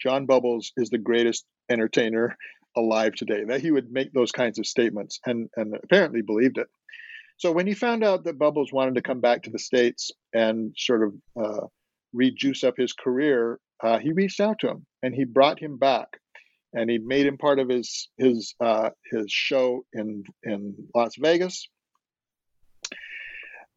[0.00, 2.36] John Bubbles is the greatest entertainer
[2.76, 3.44] alive today.
[3.44, 6.68] That he would make those kinds of statements and and apparently believed it.
[7.36, 10.74] So when he found out that Bubbles wanted to come back to the states and
[10.76, 11.66] sort of uh,
[12.12, 16.08] rejuice up his career, uh, he reached out to him and he brought him back,
[16.74, 21.66] and he made him part of his his uh, his show in in Las Vegas,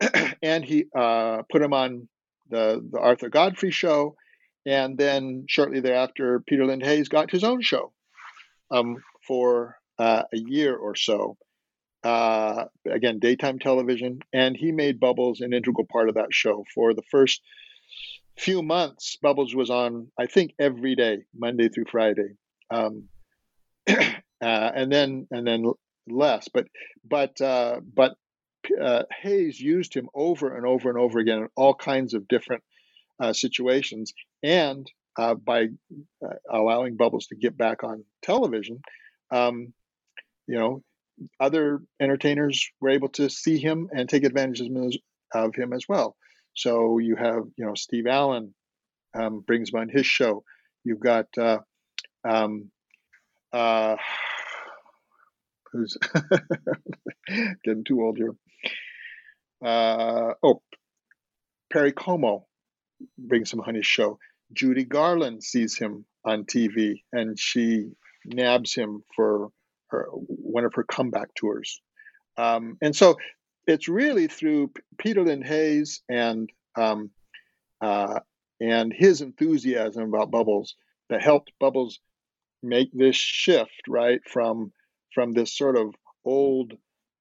[0.41, 2.10] and he uh, put him on
[2.50, 4.18] the the Arthur Godfrey show,
[4.66, 7.93] and then shortly thereafter, Peter Lind Hayes got his own show
[8.74, 11.38] um, for uh, a year or so.
[12.03, 16.93] Uh, again, daytime television, and he made Bubbles an integral part of that show for
[16.93, 17.41] the first
[18.38, 19.17] few months.
[19.21, 22.36] Bubbles was on, I think, every day, Monday through Friday,
[22.69, 23.07] um,
[23.88, 24.01] uh,
[24.41, 25.71] and then and then
[26.07, 26.49] less.
[26.53, 26.67] But
[27.09, 28.15] but uh, but
[28.82, 32.63] uh, Hayes used him over and over and over again in all kinds of different
[33.17, 35.68] uh, situations, and uh, by
[36.26, 38.82] uh, allowing Bubbles to get back on television,
[39.32, 39.74] um,
[40.47, 40.84] you know,
[41.39, 44.61] other entertainers were able to see him and take advantage
[45.34, 46.16] of him as well.
[46.55, 48.53] So you have, you know, Steve Allen
[49.14, 50.43] um, brings him on his show.
[50.84, 51.59] You've got uh,
[52.24, 52.72] um,
[53.51, 53.95] uh,
[55.72, 55.97] who's
[57.64, 58.36] getting too old here.
[59.64, 60.61] Uh, oh,
[61.72, 62.45] Perry Como
[63.18, 64.20] brings him on his show.
[64.54, 67.91] Judy Garland sees him on TV and she
[68.26, 69.49] nabs him for
[69.88, 71.82] her one of her comeback tours.
[72.38, 73.18] Um, and so
[73.68, 77.12] it's really through Peter Lind Hayes and um,
[77.82, 78.20] uh,
[78.60, 80.76] and his enthusiasm about Bubbles
[81.10, 81.99] that helped Bubbles
[82.62, 84.72] make this shift right from
[85.14, 85.93] from this sort of
[86.26, 86.74] old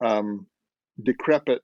[0.04, 0.46] um,
[1.02, 1.62] decrepit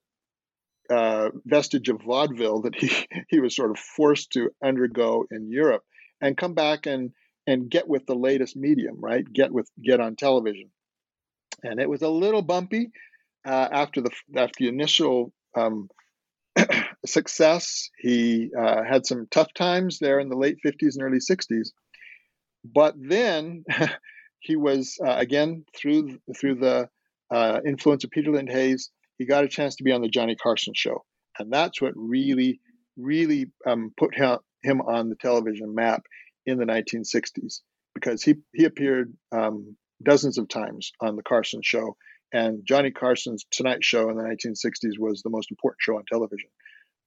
[0.90, 2.90] uh, vestige of vaudeville that he
[3.28, 5.82] he was sort of forced to undergo in Europe
[6.20, 7.12] and come back and
[7.46, 10.70] and get with the latest medium right get with get on television
[11.62, 12.90] and it was a little bumpy
[13.46, 15.88] uh, after the after the initial um,
[17.06, 17.90] success.
[17.98, 21.68] He uh, had some tough times there in the late 50s and early 60s,
[22.64, 23.64] but then
[24.40, 26.88] he was uh, again through through the
[27.30, 28.90] uh, influence of Peter Lind Hayes.
[29.18, 31.04] He got a chance to be on the Johnny Carson show,
[31.38, 32.60] and that's what really
[32.98, 36.02] really um, put him, on the television map
[36.44, 37.60] in the 1960s
[37.94, 41.96] because he he appeared um, dozens of times on the Carson show.
[42.32, 46.50] And Johnny Carson's Tonight Show in the 1960s was the most important show on television.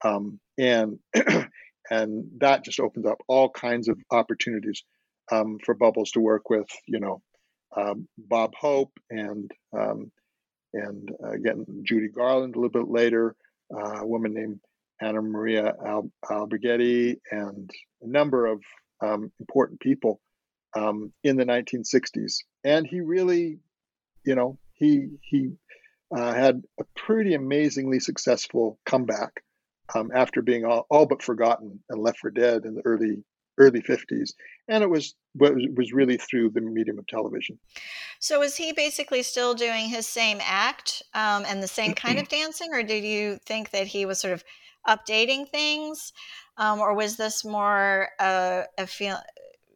[0.03, 0.97] Um, and
[1.91, 4.83] and that just opens up all kinds of opportunities
[5.31, 7.21] um, for Bubbles to work with, you know,
[7.77, 10.11] um, Bob Hope and um,
[10.73, 13.35] and uh, again Judy Garland a little bit later,
[13.73, 14.59] uh, a woman named
[15.01, 17.69] Anna Maria Al- Alberghetti, and
[18.01, 18.61] a number of
[19.01, 20.21] um, important people
[20.75, 22.37] um, in the 1960s.
[22.63, 23.59] And he really,
[24.23, 25.53] you know, he he
[26.15, 29.41] uh, had a pretty amazingly successful comeback
[29.95, 33.23] um, after being all, all, but forgotten and left for dead in the early
[33.61, 34.33] early 50s
[34.67, 37.57] and it was was really through the medium of television
[38.19, 42.27] so was he basically still doing his same act um, and the same kind of
[42.27, 44.43] dancing or did you think that he was sort of
[44.87, 46.11] updating things
[46.57, 49.17] um, or was this more a, a feel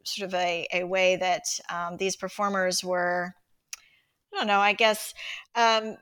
[0.04, 3.34] sort of a, a way that um, these performers were
[4.34, 5.14] I don't know, I guess
[5.54, 5.96] um,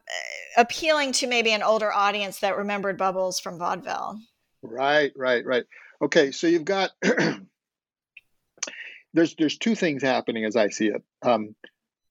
[0.56, 4.18] appealing to maybe an older audience that remembered Bubbles from vaudeville.
[4.62, 5.64] Right, right, right.
[6.02, 6.90] Okay, so you've got
[9.14, 11.02] there's there's two things happening as I see it.
[11.22, 11.54] Um,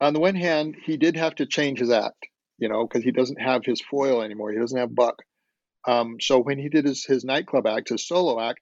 [0.01, 2.27] on the one hand, he did have to change his act,
[2.57, 4.51] you know, because he doesn't have his foil anymore.
[4.51, 5.21] He doesn't have Buck.
[5.85, 8.59] Um, so when he did his his nightclub act, his solo act,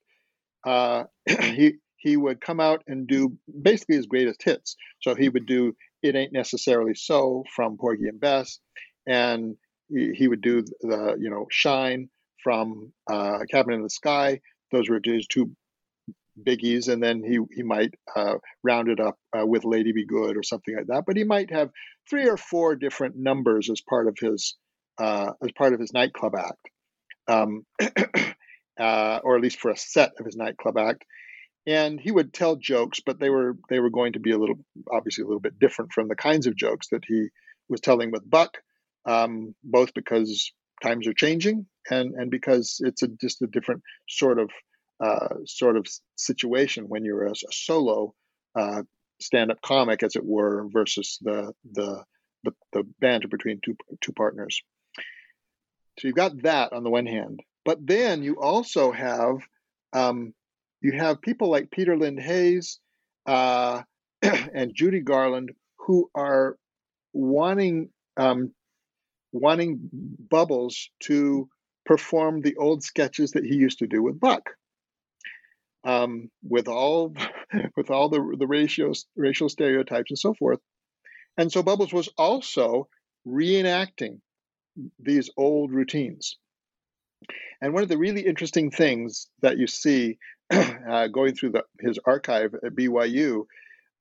[0.65, 1.03] uh,
[1.41, 4.75] he he would come out and do basically his greatest hits.
[5.01, 8.59] So he would do "It Ain't Necessarily So" from Porgy and Bess,
[9.07, 9.55] and
[9.87, 12.09] he, he would do the you know "Shine"
[12.43, 14.41] from uh, Cabin in the Sky.
[14.71, 15.55] Those were his two
[16.43, 20.37] biggies, and then he he might uh, round it up uh, with "Lady Be Good"
[20.37, 21.03] or something like that.
[21.05, 21.69] But he might have
[22.09, 24.55] three or four different numbers as part of his
[24.97, 26.69] uh, as part of his nightclub act,
[27.27, 27.65] um,
[28.79, 31.05] uh, or at least for a set of his nightclub act.
[31.67, 34.59] And he would tell jokes, but they were they were going to be a little
[34.91, 37.27] obviously a little bit different from the kinds of jokes that he
[37.69, 38.57] was telling with Buck,
[39.05, 44.39] um, both because times are changing and and because it's a, just a different sort
[44.39, 44.49] of
[45.01, 48.13] uh, sort of situation when you're a, a solo
[48.55, 48.83] uh,
[49.19, 52.03] stand-up comic, as it were, versus the the
[52.43, 54.61] the, the banter between two two partners.
[55.99, 59.37] So you've got that on the one hand, but then you also have
[59.93, 60.33] um,
[60.81, 62.79] you have people like Peter Lind Hayes
[63.25, 63.81] uh,
[64.21, 66.57] and Judy Garland who are
[67.13, 68.53] wanting um,
[69.31, 69.89] wanting
[70.29, 71.49] Bubbles to
[71.85, 74.51] perform the old sketches that he used to do with Buck.
[75.83, 77.15] Um, with all
[77.75, 80.59] with all the the ratios, racial stereotypes and so forth,
[81.37, 82.87] and so Bubbles was also
[83.27, 84.19] reenacting
[84.99, 86.37] these old routines.
[87.61, 90.17] And one of the really interesting things that you see
[90.51, 93.45] uh, going through the, his archive at BYU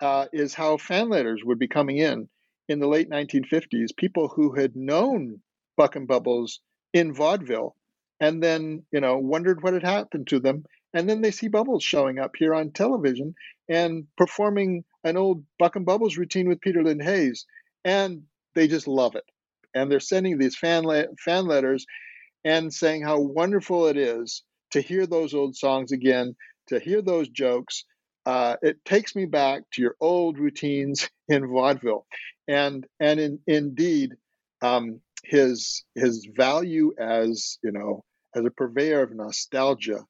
[0.00, 2.28] uh, is how fan letters would be coming in
[2.68, 5.40] in the late 1950s, people who had known
[5.76, 6.60] Buck and Bubbles
[6.92, 7.76] in vaudeville
[8.20, 10.64] and then, you know, wondered what had happened to them.
[10.92, 13.34] And then they see Bubbles showing up here on television
[13.68, 17.46] and performing an old Buck and Bubbles routine with Peter Lind Hayes.
[17.84, 18.22] And
[18.54, 19.24] they just love it.
[19.74, 21.86] And they're sending these fan, le- fan letters
[22.44, 26.34] and saying how wonderful it is to hear those old songs again,
[26.68, 27.84] to hear those jokes.
[28.26, 32.06] Uh, it takes me back to your old routines in vaudeville
[32.50, 34.14] and and in, indeed
[34.62, 40.04] um, his his value as you know as a purveyor of nostalgia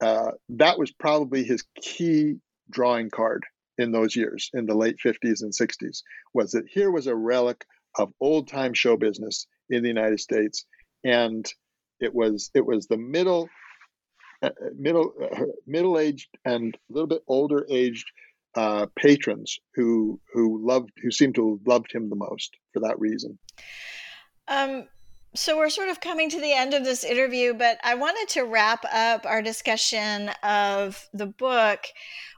[0.00, 2.36] uh, that was probably his key
[2.70, 3.44] drawing card
[3.78, 6.02] in those years in the late 50s and 60s
[6.34, 7.64] was that here was a relic
[7.96, 10.64] of old time show business in the united states
[11.02, 11.52] and
[11.98, 13.48] it was it was the middle
[14.42, 18.06] uh, middle uh, middle aged and a little bit older aged
[18.54, 22.98] uh, patrons who who loved who seemed to have loved him the most for that
[22.98, 23.38] reason.
[24.48, 24.88] Um,
[25.34, 28.42] so we're sort of coming to the end of this interview, but I wanted to
[28.42, 31.86] wrap up our discussion of the book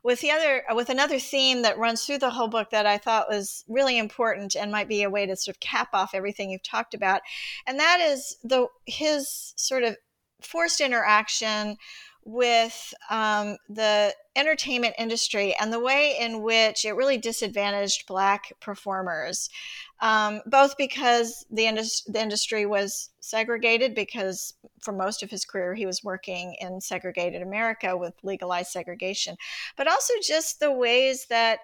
[0.05, 3.30] with the other with another theme that runs through the whole book that I thought
[3.30, 6.62] was really important and might be a way to sort of cap off everything you've
[6.62, 7.22] talked about,
[7.66, 9.97] and that is the his sort of
[10.43, 11.78] forced interaction
[12.24, 19.51] with um, the entertainment industry and the way in which it really disadvantaged black performers
[20.03, 25.74] um, both because the, indus- the industry was segregated because for most of his career
[25.74, 29.36] he was working in segregated america with legalized segregation
[29.76, 31.61] but also just the ways that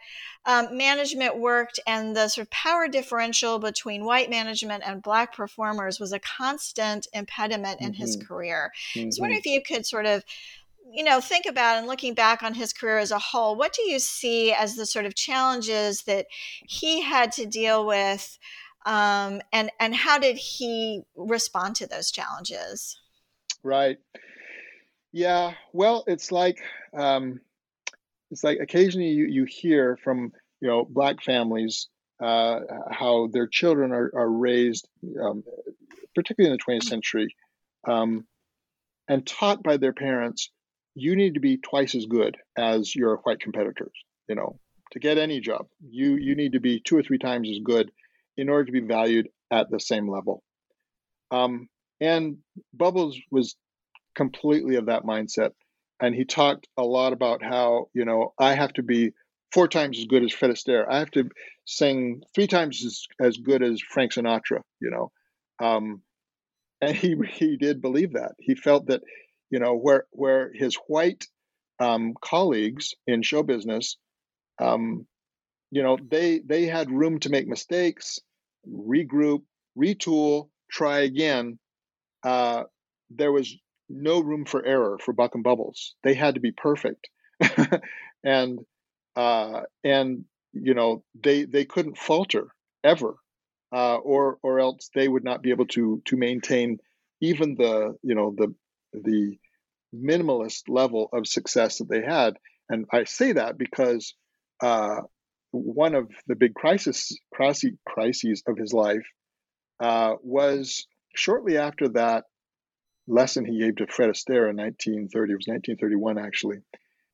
[0.46, 5.98] um, management worked and the sort of power differential between white management and black performers
[5.98, 8.02] was a constant impediment in mm-hmm.
[8.02, 9.00] his career mm-hmm.
[9.00, 9.48] i was wondering mm-hmm.
[9.48, 10.22] if you could sort of
[10.90, 13.82] you know, think about and looking back on his career as a whole, what do
[13.82, 16.26] you see as the sort of challenges that
[16.66, 18.38] he had to deal with,
[18.86, 22.98] um, and and how did he respond to those challenges?
[23.62, 23.98] Right.
[25.12, 25.54] Yeah.
[25.72, 26.60] Well, it's like
[26.96, 27.40] um,
[28.30, 31.88] it's like occasionally you, you hear from you know black families
[32.20, 32.60] uh,
[32.90, 34.88] how their children are, are raised,
[35.22, 35.44] um,
[36.14, 37.34] particularly in the 20th century,
[37.86, 38.26] um,
[39.08, 40.50] and taught by their parents
[40.98, 43.92] you need to be twice as good as your white competitors.
[44.28, 44.58] You know,
[44.92, 47.90] to get any job, you you need to be two or three times as good
[48.36, 50.42] in order to be valued at the same level.
[51.30, 51.68] Um,
[52.00, 52.38] and
[52.72, 53.56] Bubbles was
[54.14, 55.52] completely of that mindset,
[56.00, 59.12] and he talked a lot about how you know I have to be
[59.52, 60.86] four times as good as Fred Astaire.
[60.88, 61.28] I have to
[61.64, 64.60] sing three times as, as good as Frank Sinatra.
[64.80, 65.12] You know,
[65.66, 66.02] um,
[66.80, 68.32] and he he did believe that.
[68.38, 69.02] He felt that
[69.50, 71.26] you know, where where his white
[71.80, 73.96] um, colleagues in show business,
[74.60, 75.06] um,
[75.70, 78.18] you know, they they had room to make mistakes,
[78.68, 79.42] regroup,
[79.76, 81.58] retool, try again.
[82.22, 82.64] Uh,
[83.10, 83.54] there was
[83.88, 85.94] no room for error for Buck and Bubbles.
[86.02, 87.08] They had to be perfect,
[88.24, 88.58] and
[89.16, 92.48] uh, and you know they they couldn't falter
[92.84, 93.14] ever,
[93.72, 96.78] uh, or or else they would not be able to to maintain
[97.20, 98.54] even the you know the
[98.92, 99.38] the
[99.94, 102.34] minimalist level of success that they had.
[102.68, 104.14] And I say that because
[104.62, 105.00] uh,
[105.50, 109.06] one of the big crisis, crises of his life
[109.80, 112.24] uh, was shortly after that
[113.06, 115.32] lesson he gave to Fred Astaire in 1930.
[115.32, 116.58] It was 1931, actually,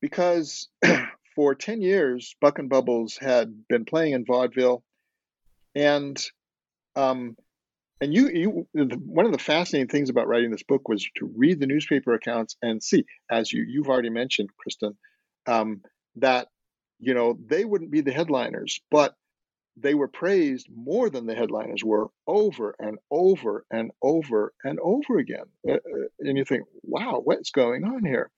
[0.01, 0.69] because
[1.37, 4.83] for 10 years, Buck and Bubbles had been playing in vaudeville.
[5.75, 6.21] and
[6.97, 7.37] um,
[8.01, 8.67] and you you
[9.05, 12.57] one of the fascinating things about writing this book was to read the newspaper accounts
[12.63, 14.97] and see, as you you've already mentioned, Kristen,
[15.47, 15.83] um,
[16.17, 16.49] that
[16.99, 19.15] you know they wouldn't be the headliners, but
[19.77, 25.19] they were praised more than the headliners were over and over and over and over
[25.19, 25.47] again.
[25.69, 28.31] Uh, uh and you think, wow, what's going on here?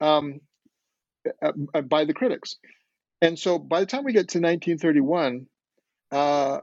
[0.00, 0.40] Um,
[1.42, 2.56] uh, by the critics.
[3.20, 5.46] And so by the time we get to 1931,
[6.12, 6.60] uh,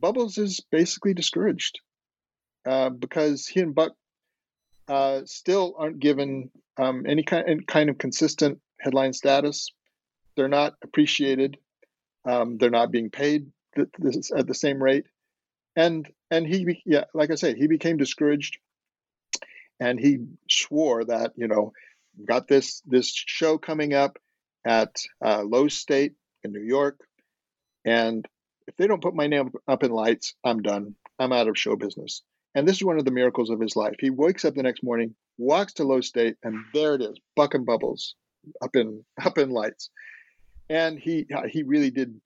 [0.00, 1.80] Bubbles is basically discouraged
[2.66, 3.92] uh, because he and Buck
[4.88, 9.68] uh, still aren't given um, any kind, any kind of consistent headline status.
[10.36, 11.58] They're not appreciated.
[12.24, 13.88] Um, they're not being paid th-
[14.36, 15.06] at the same rate.
[15.76, 18.58] And and he, yeah, like I say, he became discouraged,
[19.80, 20.18] and he
[20.48, 21.72] swore that you know,
[22.24, 24.18] got this this show coming up
[24.64, 26.98] at uh, Loew's State in New York,
[27.84, 28.26] and
[28.68, 30.94] if they don't put my name up in lights, I'm done.
[31.18, 32.22] I'm out of show business.
[32.54, 33.96] And this is one of the miracles of his life.
[33.98, 37.54] He wakes up the next morning, walks to Loew's State, and there it is, Buck
[37.54, 38.14] and Bubbles,
[38.62, 39.90] up in up in lights.
[40.68, 42.20] And he uh, he really did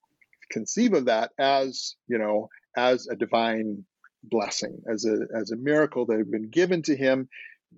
[0.51, 3.85] conceive of that as you know as a divine
[4.21, 7.29] blessing, as a as a miracle that had been given to him,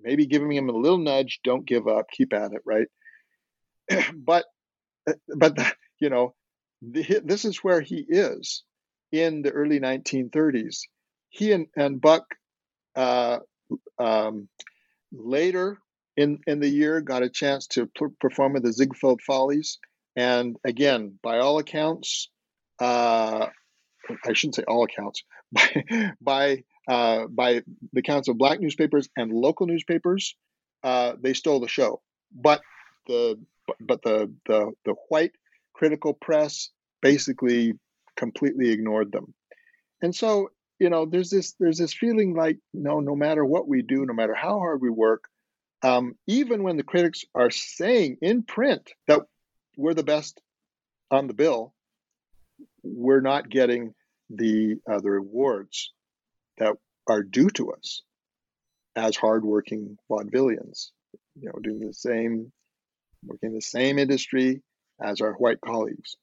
[0.02, 1.38] maybe giving him a little nudge.
[1.44, 2.88] Don't give up, keep at it, right?
[4.14, 4.44] but
[5.08, 5.56] uh, but
[6.00, 6.34] you know
[6.82, 8.62] this is where he is
[9.12, 10.82] in the early 1930s.
[11.30, 12.24] He and, and Buck
[12.94, 13.38] uh,
[13.98, 14.48] um,
[15.12, 15.78] later
[16.16, 17.88] in, in the year got a chance to
[18.20, 19.78] perform at the Ziegfeld Follies.
[20.16, 22.30] And again, by all accounts,
[22.80, 23.46] uh,
[24.24, 25.22] I shouldn't say all accounts,
[25.52, 25.84] by,
[26.20, 27.62] by, uh, by
[27.92, 30.36] the accounts of black newspapers and local newspapers,
[30.84, 32.00] uh, they stole the show.
[32.32, 32.60] But
[33.06, 33.38] the
[33.80, 35.32] but the the the white
[35.76, 36.70] critical press
[37.02, 37.74] basically
[38.16, 39.34] completely ignored them.
[40.00, 40.48] And so,
[40.78, 44.14] you know, there's this there's this feeling like no, no matter what we do, no
[44.14, 45.24] matter how hard we work,
[45.82, 49.20] um, even when the critics are saying in print that
[49.76, 50.40] we're the best
[51.10, 51.74] on the bill,
[52.82, 53.94] we're not getting
[54.30, 55.92] the uh, the rewards
[56.58, 56.72] that
[57.06, 58.02] are due to us
[58.96, 60.90] as hardworking vaudevillians.
[61.38, 62.50] You know, doing the same,
[63.22, 64.62] working in the same industry
[65.00, 66.16] as our white colleagues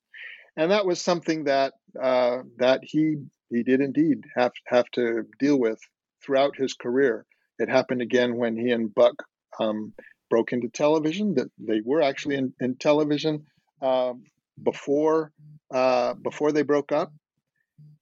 [0.55, 3.17] and that was something that uh, that he
[3.49, 5.79] he did indeed have have to deal with
[6.23, 7.25] throughout his career.
[7.59, 9.15] It happened again when he and Buck
[9.59, 9.93] um,
[10.29, 11.35] broke into television.
[11.35, 13.45] That they were actually in, in television
[13.81, 14.13] uh,
[14.61, 15.31] before
[15.73, 17.11] uh, before they broke up,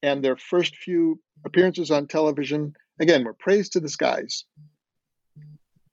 [0.04, 4.46] and their first few appearances on television again were praised to the skies,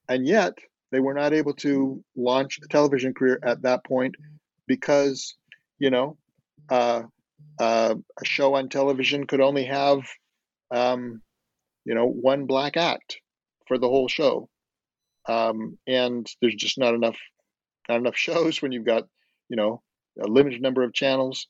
[0.09, 0.53] and yet
[0.91, 4.15] they were not able to launch a television career at that point
[4.69, 5.35] because
[5.79, 6.17] you know
[6.69, 7.01] uh,
[7.59, 10.01] uh, a show on television could only have,
[10.71, 11.21] um,
[11.83, 13.19] you know, one black act
[13.67, 14.47] for the whole show,
[15.27, 17.17] um, and there's just not enough
[17.89, 19.03] not enough shows when you've got,
[19.49, 19.81] you know,
[20.21, 21.47] a limited number of channels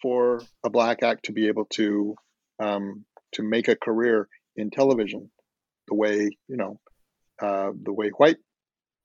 [0.00, 2.14] for a black act to be able to
[2.58, 5.30] um, to make a career in television
[5.88, 6.78] the way you know
[7.42, 8.36] uh, the way white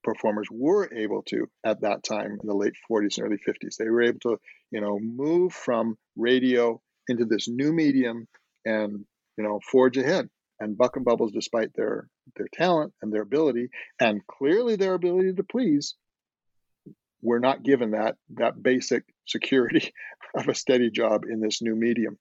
[0.06, 3.76] performers were able to at that time in the late 40s and early 50s.
[3.78, 4.38] They were able to,
[4.72, 6.80] you know, move from radio
[7.10, 8.28] into this new medium
[8.64, 9.06] and,
[9.38, 10.30] you know, forge ahead.
[10.60, 13.68] And Buck and Bubbles, despite their their talent and their ability,
[14.00, 15.96] and clearly their ability to please,
[17.22, 19.92] were not given that that basic security
[20.36, 22.18] of a steady job in this new medium.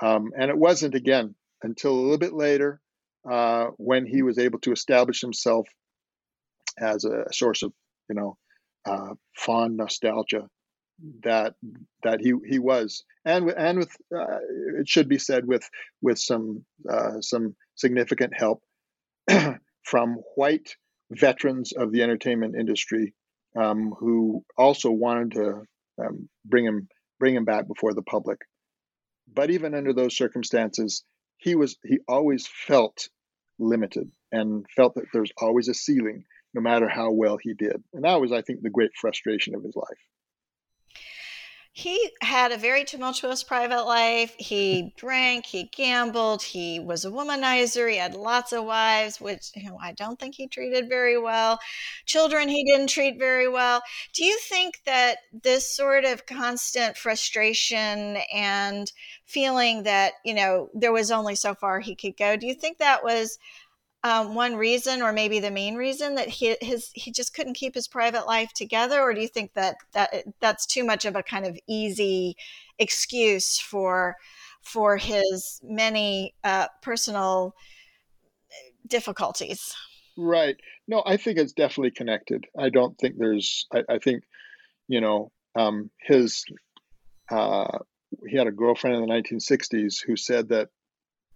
[0.00, 2.80] Um, and it wasn't again until a little bit later
[3.28, 5.66] uh, when he was able to establish himself
[6.78, 7.72] as a source of
[8.08, 8.36] you know
[8.86, 10.48] uh, fond nostalgia
[11.22, 11.54] that
[12.02, 13.04] that he he was.
[13.24, 14.38] And and with uh,
[14.78, 15.68] it should be said with
[16.02, 18.62] with some uh, some significant help
[19.82, 20.74] from white
[21.10, 23.14] veterans of the entertainment industry
[23.56, 25.62] um, who also wanted to
[26.02, 28.38] um, bring him bring him back before the public.
[29.32, 31.04] But even under those circumstances
[31.40, 33.08] he was he always felt
[33.58, 36.24] limited and felt that there's always a ceiling
[36.54, 37.82] no matter how well he did.
[37.92, 39.98] And that was, I think, the great frustration of his life.
[41.72, 44.34] He had a very tumultuous private life.
[44.38, 49.68] He drank, he gambled, he was a womanizer, he had lots of wives, which you
[49.68, 51.60] know, I don't think he treated very well.
[52.06, 53.82] Children he didn't treat very well.
[54.12, 58.90] Do you think that this sort of constant frustration and
[59.24, 62.78] feeling that, you know, there was only so far he could go, do you think
[62.78, 63.38] that was
[64.02, 67.74] um, one reason, or maybe the main reason that he his he just couldn't keep
[67.74, 71.22] his private life together, or do you think that that that's too much of a
[71.22, 72.36] kind of easy
[72.78, 74.16] excuse for
[74.62, 77.54] for his many uh, personal
[78.86, 79.74] difficulties.
[80.16, 80.56] Right.
[80.86, 82.46] No, I think it's definitely connected.
[82.58, 83.66] I don't think there's.
[83.72, 84.24] I, I think,
[84.88, 86.44] you know, um, his.
[87.30, 87.78] Uh,
[88.28, 90.68] he had a girlfriend in the 1960s who said that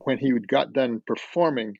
[0.01, 1.79] when he got done performing,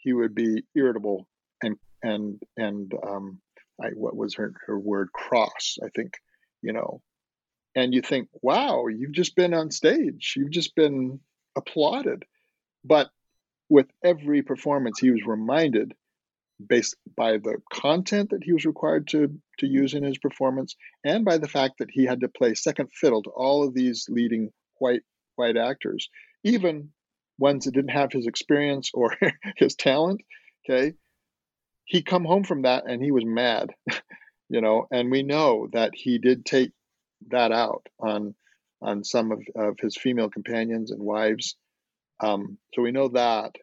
[0.00, 1.26] he would be irritable
[1.62, 3.40] and and and um,
[3.80, 5.12] I, what was her her word?
[5.12, 6.14] Cross I think
[6.62, 7.02] you know,
[7.74, 10.34] and you think wow you've just been on stage.
[10.36, 11.20] You've just been
[11.56, 12.24] applauded,
[12.84, 13.10] but
[13.68, 15.94] with every performance he was reminded
[16.66, 21.24] based by the content that he was required to to use in his performance and
[21.24, 24.50] by the fact that he had to play second fiddle to all of these leading
[24.78, 25.02] white
[25.36, 26.10] white actors
[26.44, 26.90] even
[27.40, 29.16] ones that didn't have his experience or
[29.56, 30.22] his talent
[30.68, 30.94] okay?
[31.84, 33.70] He come home from that and he was mad
[34.50, 34.86] you know?
[34.90, 36.72] And we know that he did take
[37.28, 38.34] that out on
[38.82, 41.56] on some of, of his female companions and wives.
[42.20, 43.56] Um, so we know that.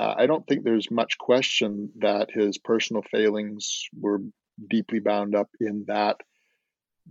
[0.00, 4.20] Uh, i don't think there's much question that his personal failings were
[4.68, 6.16] deeply bound up in that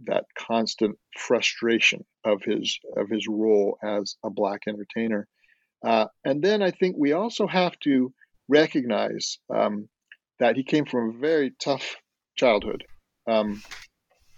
[0.05, 5.27] that constant frustration of his of his role as a black entertainer
[5.83, 8.13] uh, and then i think we also have to
[8.47, 9.87] recognize um,
[10.39, 11.95] that he came from a very tough
[12.35, 12.83] childhood.
[13.27, 13.61] Um,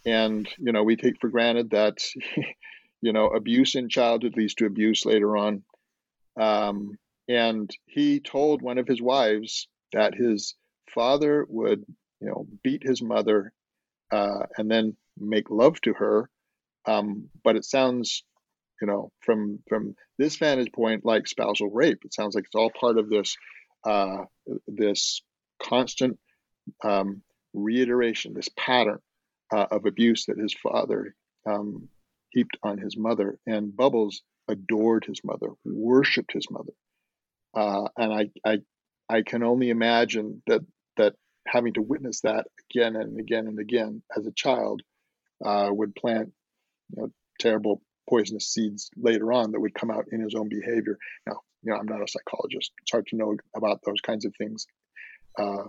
[0.05, 1.97] and, you know, we take for granted that,
[3.01, 5.63] you know, abuse in childhood leads to abuse later on.
[6.39, 10.55] Um, and he told one of his wives that his
[10.93, 11.83] father would,
[12.21, 13.51] you know, beat his mother
[14.11, 16.29] uh, and then make love to her.
[16.85, 18.23] Um, but it sounds,
[18.81, 21.99] you know, from from this vantage point, like spousal rape.
[22.03, 23.35] It sounds like it's all part of this
[23.85, 24.25] uh,
[24.67, 25.21] this
[25.61, 26.17] constant
[26.83, 27.21] um,
[27.53, 28.99] reiteration, this pattern
[29.53, 31.15] uh, of abuse that his father
[31.45, 31.89] um,
[32.29, 33.37] heaped on his mother.
[33.45, 36.73] And Bubbles adored his mother, worshipped his mother.
[37.55, 38.57] Uh, and I, I,
[39.09, 40.61] I can only imagine that
[40.97, 41.13] that
[41.47, 44.81] having to witness that again and again and again as a child
[45.43, 46.31] uh, would plant
[46.95, 50.97] you know, terrible poisonous seeds later on that would come out in his own behavior.
[51.27, 52.71] Now, you know, I'm not a psychologist.
[52.81, 54.67] It's hard to know about those kinds of things
[55.37, 55.63] uh,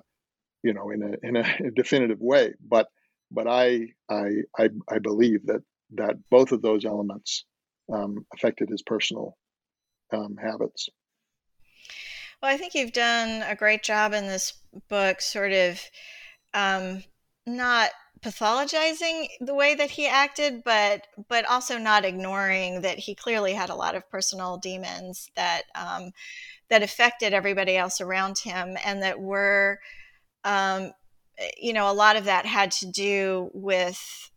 [0.63, 2.55] you know, in a in a definitive way.
[2.61, 2.89] But
[3.31, 5.63] but I I I, I believe that
[5.95, 7.45] that both of those elements
[7.93, 9.37] um, affected his personal
[10.13, 10.89] um, habits.
[12.43, 14.55] Well, I think you've done a great job in this
[14.89, 15.81] book, sort of
[16.53, 17.03] um,
[17.47, 23.53] not pathologizing the way that he acted, but but also not ignoring that he clearly
[23.53, 26.13] had a lot of personal demons that um,
[26.69, 29.79] that affected everybody else around him and that were
[30.45, 30.93] um,
[31.39, 34.31] eh, you know a lot of that had to do with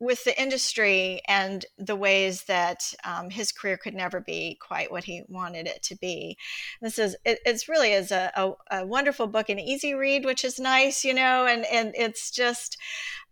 [0.00, 5.04] with the industry and the ways that um, his career could never be quite what
[5.04, 6.36] he wanted it to be.
[6.80, 10.44] This is it, it's really is a, a, a, wonderful book, an easy read, which
[10.44, 12.78] is nice, you know, and and it's just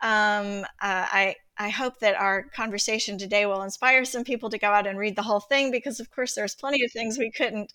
[0.00, 4.68] um, uh, I I hope that our conversation today will inspire some people to go
[4.68, 7.72] out and read the whole thing because, of course, there's plenty of things we couldn't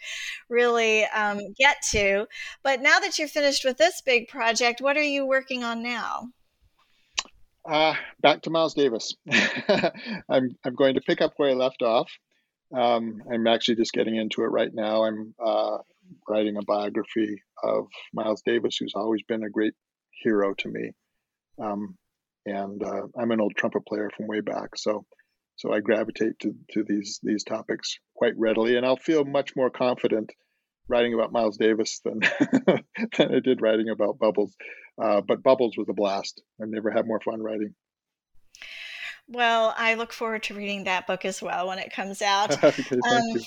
[0.50, 2.28] really um, get to.
[2.62, 6.30] But now that you're finished with this big project, what are you working on now?
[7.64, 9.16] Uh, back to Miles Davis.
[10.30, 12.12] I'm, I'm going to pick up where I left off.
[12.76, 15.04] Um, I'm actually just getting into it right now.
[15.04, 15.78] I'm uh,
[16.28, 19.74] writing a biography of Miles Davis, who's always been a great
[20.24, 20.92] hero to me.
[21.62, 21.98] Um,
[22.46, 25.06] and uh, I'm an old trumpet player from way back, so
[25.58, 29.70] so I gravitate to, to these these topics quite readily, and I'll feel much more
[29.70, 30.32] confident
[30.88, 32.20] writing about Miles Davis than
[33.18, 34.56] than I did writing about Bubbles.
[35.02, 36.42] Uh, but Bubbles was a blast.
[36.62, 37.74] I've never had more fun writing.
[39.28, 42.64] Well, I look forward to reading that book as well when it comes out.
[42.64, 43.42] okay, thank um, you.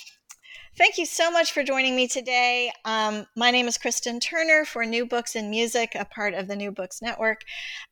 [0.77, 2.73] Thank you so much for joining me today.
[2.85, 6.57] Um, my name is Kristen Turner for New Books in Music, a part of the
[6.57, 7.43] New Books Network.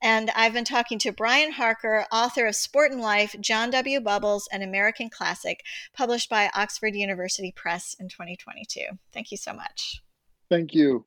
[0.02, 4.00] And I've been talking to Brian Harker, author of Sportin' Life, John W.
[4.00, 5.62] Bubbles, an American Classic,
[5.92, 8.80] published by Oxford University Press in 2022.
[9.12, 10.02] Thank you so much.
[10.50, 11.04] Thank you.